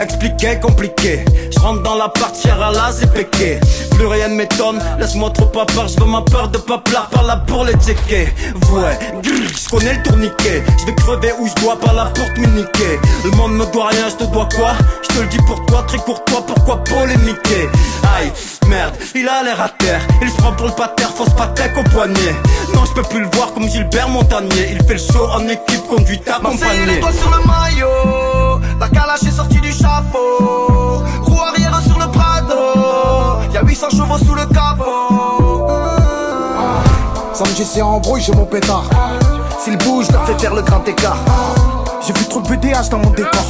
[0.02, 1.24] Expliqué, compliqué.
[1.54, 3.60] Je rentre dans la partie à la péqué.
[3.92, 5.88] Plus rien ne m'étonne, laisse-moi trop pas peur.
[5.88, 8.34] Je veux ma peur de pas pleurer par là pour les checker.
[8.72, 10.64] Ouais, je connais le tourniquet.
[10.80, 13.00] Je vais crever où je dois par la porte me niquer.
[13.24, 14.72] Le monde me doit rien, je te dois quoi?
[15.04, 17.70] Je te le dis pour toi, très courtois, pourquoi polémiquer?
[18.18, 18.32] Aïe,
[18.68, 20.02] merde, il a l'air à terre.
[20.22, 22.36] Il se prend pour le pater, fausse patek au poignet.
[22.74, 24.72] Non, je peux plus le voir comme Gilbert Montagnier.
[24.72, 26.86] Il fait le show en équipe, conduite accompagnée.
[26.88, 27.88] les doigts sur le maillot,
[28.82, 31.04] la calache est sortie du chapeau.
[31.22, 35.68] Roue arrière sur le Prado, y'a 800 chevaux sous le capot.
[37.34, 38.86] Samedi c'est embrouille, j'ai mon pétard.
[39.60, 41.20] S'il bouge, leur fais faire le grand écart.
[42.06, 43.46] J'ai vu trop de BDH dans mon décor.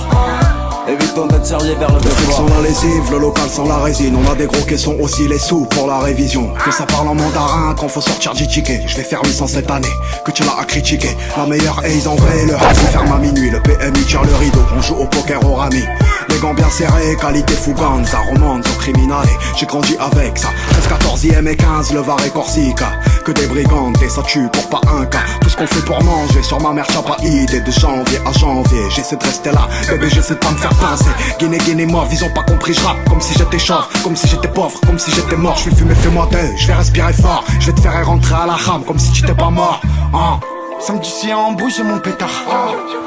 [0.88, 4.16] Évitons d'être sérieux vers le L'Afrique sans la lessive, le local sans la résine.
[4.16, 6.52] On a des gros caissons aussi les sous pour la révision.
[6.66, 8.82] Que ça parle en mandarin quand faut sortir du ticket.
[8.88, 9.88] Je vais faire 800 cette année,
[10.26, 11.16] que tu l'as à critiquer.
[11.38, 13.52] La meilleure aise en vrai, le rap ferme à minuit.
[13.52, 15.84] Le PMI tire le rideau, on joue au poker au rami.
[16.30, 19.28] Les gants bien serrés, qualité fougante, ça remonte au criminel.
[19.58, 20.50] J'ai grandi avec ça.
[20.72, 22.92] 13, 14e et 15, le Var et Corsica.
[23.24, 25.20] Que des brigands, et ça tue pour pas un cas.
[25.42, 27.62] Tout ce qu'on fait pour manger, sur ma mère, pas idée.
[27.62, 29.68] De janvier à janvier, j'essaie de rester là.
[29.88, 31.12] Bébé, j'essaie de pas me faire pincer.
[31.38, 34.48] Guinée, Guinée, mort, ils ont pas compris, je comme si j'étais chauve, comme si j'étais
[34.48, 35.56] pauvre, comme si j'étais mort.
[35.56, 37.44] Je vais fumer, fais-moi deux, je vais respirer fort.
[37.60, 39.82] Je vais te faire rentrer à la rame comme si t'étais pas mort.
[40.16, 40.40] Hein.
[40.80, 42.30] Samedi, si en bouge, mon pétard.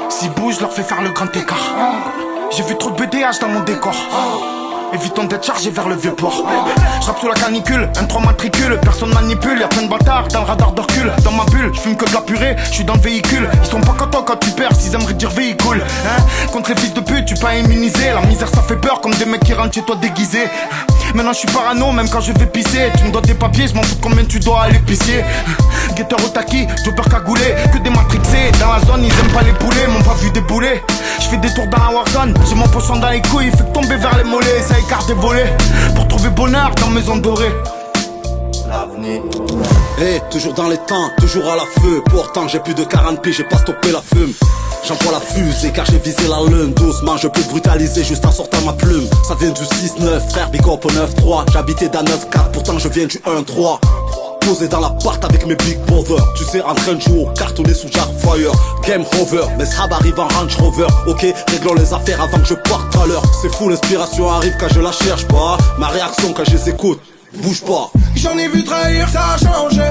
[0.09, 1.73] Si bouge, leur fais faire le grand écart.
[2.55, 3.95] J'ai vu trop de BDH dans mon décor.
[4.95, 6.45] Évitons d'être chargé vers le vieux port.
[7.01, 10.45] Je sous la canicule, un 3 matricule, personne manipule, y'a plein de bâtards dans le
[10.45, 10.81] radar de.
[11.21, 13.49] Dans ma bulle, je fume que de la purée, je suis dans le véhicule.
[13.61, 15.83] Ils sont pas contents quand tu perds, s'ils aimeraient dire véhicule.
[15.83, 16.23] Hein
[16.53, 18.11] Contre les fils de pute, tu pas immunisé.
[18.13, 20.47] La misère ça fait peur comme des mecs qui rentrent chez toi déguisés.
[21.13, 22.89] Maintenant je suis parano, même quand je vais pisser.
[22.97, 25.25] Tu me dois des papiers, je m'en fous combien tu dois à l'épicier.
[25.95, 28.51] Guetteur au taquis, peur cagoulé, que des matrixés.
[28.59, 30.81] Dans la zone, ils aiment pas les poulets, m'ont pas vu débouler.
[31.19, 33.95] Je fais des tours dans la warzone, j'ai mon poisson dans les couilles, fait tomber
[33.95, 35.55] vers les mollets, écarte des volets.
[35.95, 37.53] Pour trouver bonheur dans maison dorée.
[38.67, 39.21] L'avenir.
[39.99, 42.03] Eh, toujours dans les temps, toujours à la feu.
[42.09, 44.33] Pourtant, j'ai plus de 40 pieds, j'ai pas stoppé la fume.
[44.87, 48.61] J'envoie la fusée car j'ai visé la lune Doucement je peux brutaliser juste en sortant
[48.63, 52.87] ma plume Ça vient du 6-9 frère big au 9-3 J'habitais d'un 9-4 pourtant je
[52.89, 53.79] viens du 1-3
[54.45, 57.73] Posé dans l'appart avec mes big brothers Tu sais en train de jouer au cartonné
[57.73, 58.51] sous Fire.
[58.85, 60.87] Game over, mes srab arrivent en Range Rover.
[61.07, 63.23] Ok, réglons les affaires avant que je parte à l'heure.
[63.41, 65.57] C'est fou, l'inspiration arrive quand je la cherche pas.
[65.79, 66.99] Ma réaction quand je les écoute,
[67.41, 67.89] bouge pas.
[68.15, 69.81] J'en ai vu trahir, ça a changé.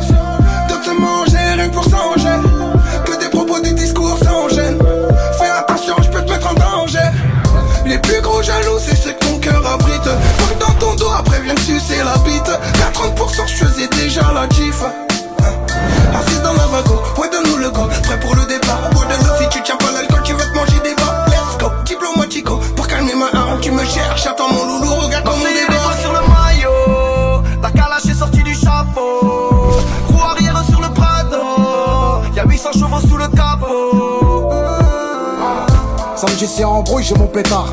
[0.69, 2.39] D'autres se manger, rien pour s'anger
[3.05, 4.79] Que des propos, des discours sans gêne.
[5.37, 7.11] Fais attention, je peux te mettre en danger.
[7.87, 10.03] Les plus gros jaloux, c'est ceux que ton cœur abrite.
[10.03, 12.51] Passe dans ton dos, après viens te sucer la bite
[13.47, 14.83] je faisais déjà la gif.
[14.83, 14.93] Hein?
[15.43, 17.83] Ah, assise dans la vago, ouais, donne-nous le go.
[18.03, 19.35] Prêt pour le départ, bois de l'eau.
[19.41, 21.27] Si tu tiens pas l'alcool, tu vas te manger des bas.
[21.29, 23.61] Let's go, diplomatico, pour calmer ma arme.
[23.61, 28.07] Tu me cherches, attends mon loulou, regarde comment on est sur le maillot, la calache
[28.07, 29.81] est sortie du chapeau.
[30.09, 34.51] Roue arrière sur le Prado, y'a 800 chevaux sous le capot.
[34.53, 35.67] Ah.
[36.17, 37.67] Samedi, c'est en brouille, j'ai mon pétard.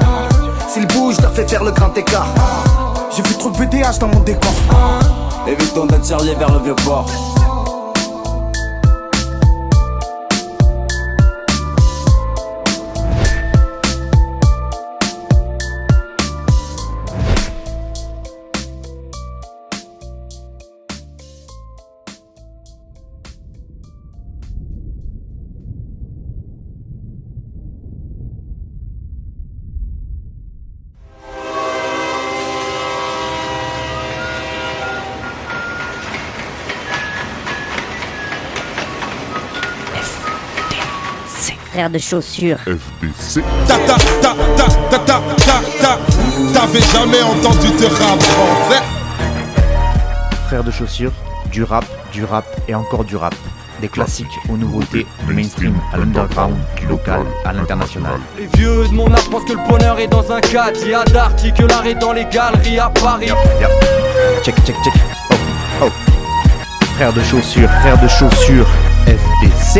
[0.67, 2.27] S'il bouge, t'as fait faire le grand écart.
[3.15, 4.53] J'ai vu trop de BDH dans mon décor.
[5.47, 7.05] Évitons d'être chargé vers le vieux port.
[41.91, 42.57] De chaussures.
[42.59, 43.43] FBC.
[43.67, 45.99] Ta ta ta ta ta ta ta ta.
[46.53, 48.81] T'avais jamais entendu de rap français
[50.47, 51.11] Frère de chaussures,
[51.51, 53.35] du rap, du rap et encore du rap.
[53.81, 58.19] Des classiques aux nouveautés, du mainstream à l'underground, du local à l'international.
[58.37, 60.79] Les vieux de mon âge pensent que le bonheur est dans un cadre.
[60.83, 63.31] Il y a d'arty que l'art est dans les galeries à Paris.
[64.43, 64.93] Check, check, check.
[65.31, 65.35] Oh,
[65.83, 65.89] oh.
[66.95, 68.67] Frère de chaussures, frère de chaussures,
[69.07, 69.79] FBC.